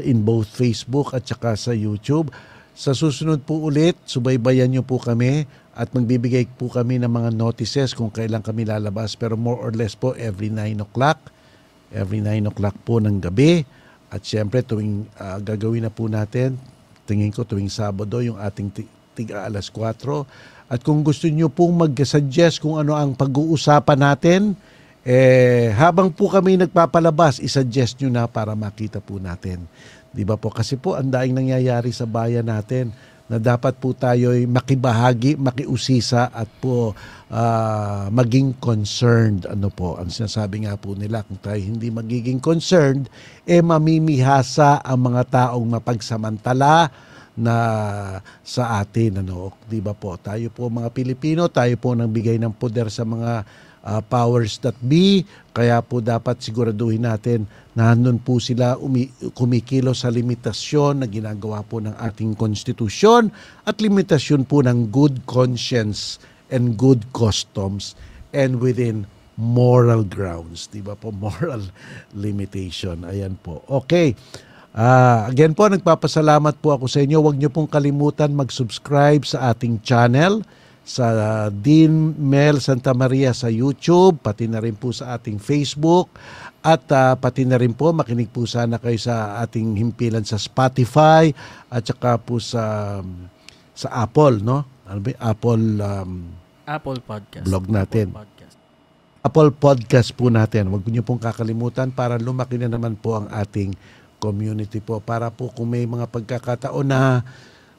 [0.00, 2.32] in both Facebook at saka sa YouTube.
[2.72, 5.44] Sa susunod po ulit, subaybayan niyo po kami
[5.76, 9.92] at magbibigay po kami ng mga notices kung kailan kami lalabas pero more or less
[9.92, 11.20] po every 9 o'clock.
[11.92, 13.68] Every 9 o'clock po ng gabi.
[14.08, 16.71] At syempre tuwing uh, gagawin na po natin
[17.04, 18.70] tingin ko tuwing Sabado yung ating
[19.12, 20.72] tiga alas 4.
[20.72, 24.56] At kung gusto niyo pong mag-suggest kung ano ang pag-uusapan natin,
[25.02, 29.66] eh, habang po kami nagpapalabas, isuggest nyo na para makita po natin.
[30.12, 30.48] Di ba po?
[30.48, 32.94] Kasi po, ang daing nangyayari sa bayan natin
[33.32, 36.92] na dapat po tayo'y makibahagi, makiusisa at po
[37.32, 39.48] uh, maging concerned.
[39.48, 43.08] Ano po, ang sinasabi nga po nila, kung tayo hindi magiging concerned,
[43.48, 46.92] eh mamimihasa ang mga taong mapagsamantala
[47.32, 47.56] na
[48.44, 52.52] sa atin ano 'di ba po tayo po mga Pilipino tayo po nang bigay ng
[52.52, 53.48] poder sa mga
[53.86, 55.26] uh, powers that be.
[55.52, 57.44] Kaya po dapat siguraduhin natin
[57.76, 63.28] na nandun po sila umi- kumikilo sa limitasyon na ginagawa po ng ating konstitusyon
[63.68, 66.22] at limitasyon po ng good conscience
[66.52, 67.96] and good customs
[68.32, 69.04] and within
[69.40, 70.68] moral grounds.
[70.68, 71.12] Di ba po?
[71.24, 71.68] Moral
[72.12, 73.04] limitation.
[73.08, 73.64] Ayan po.
[73.68, 74.12] Okay.
[74.72, 77.20] Uh, again po, nagpapasalamat po ako sa inyo.
[77.20, 80.40] Huwag niyo pong kalimutan mag-subscribe sa ating channel
[80.82, 86.10] sa Dean Mel Santa Maria sa YouTube, pati na rin po sa ating Facebook
[86.62, 91.30] at uh, pati na rin po makinig po sana kayo sa ating himpilan sa Spotify
[91.70, 92.98] at saka po sa
[93.72, 94.66] sa Apple, no?
[94.86, 95.10] Ano ba?
[95.22, 96.12] Apple um,
[96.66, 97.46] Apple Podcast.
[97.46, 98.10] Blog natin.
[98.10, 98.54] Apple Podcast.
[99.22, 100.66] Apple Podcast po natin.
[100.70, 103.74] Huwag niyo pong kakalimutan para lumaki na naman po ang ating
[104.22, 107.26] community po para po kung may mga pagkakataon na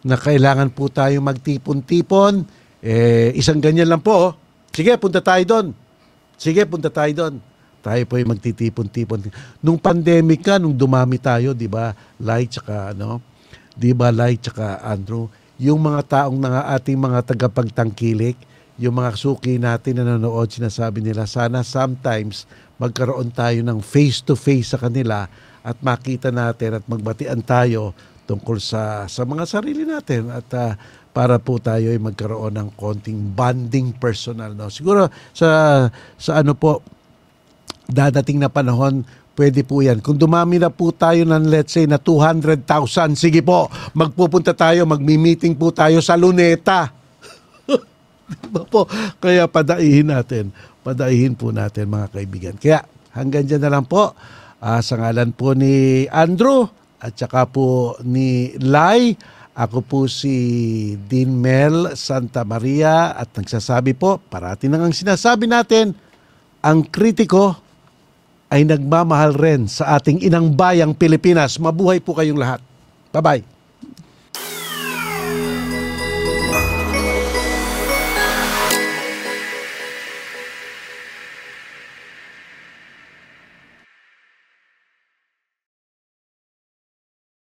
[0.03, 4.11] na kailangan po tayo magtipon-tipon eh, isang ganyan lang po.
[4.11, 4.31] Oh.
[4.76, 5.68] Sige, punta tayo doon.
[6.35, 7.39] Sige, punta tayo doon.
[7.80, 9.31] Tayo po yung magtitipon-tipon.
[9.64, 13.23] Nung pandemic ka, nung dumami tayo, di ba, Lai tsaka, ano,
[13.72, 18.35] di ba, Lai tsaka Andrew, yung mga taong na ating mga tagapagtangkilik,
[18.76, 22.43] yung mga suki natin na nanonood, sinasabi nila, sana sometimes
[22.76, 25.30] magkaroon tayo ng face-to-face sa kanila
[25.64, 30.76] at makita natin at magbatian tayo tungkol sa sa mga sarili natin at uh,
[31.14, 34.57] para po tayo ay magkaroon ng konting bonding personal.
[34.57, 34.73] No?
[34.73, 35.88] Siguro sa,
[36.18, 36.81] sa ano po,
[37.85, 39.06] dadating na panahon,
[39.38, 40.02] pwede po yan.
[40.02, 42.65] Kung dumami na po tayo ng let's say na 200,000,
[43.14, 46.90] sige po, magpupunta tayo, magmi-meeting po tayo sa Luneta.
[48.41, 48.90] Diba po?
[49.22, 50.49] Kaya padaihin natin.
[50.81, 52.56] Padaihin po natin mga kaibigan.
[52.57, 52.81] Kaya
[53.14, 54.18] hanggang dyan na lang po.
[54.64, 56.64] Ah, sa ngalan po ni Andrew
[57.03, 59.11] at saka po ni Lai.
[59.53, 60.34] Ako po si
[61.05, 65.93] Dean Mel Santa Maria at nagsasabi po, parati nang ang sinasabi natin,
[66.65, 67.53] ang kritiko
[68.49, 71.61] ay nagmamahal rin sa ating inang bayang Pilipinas.
[71.61, 72.65] Mabuhay po kayong lahat.
[73.13, 73.52] Bye-bye.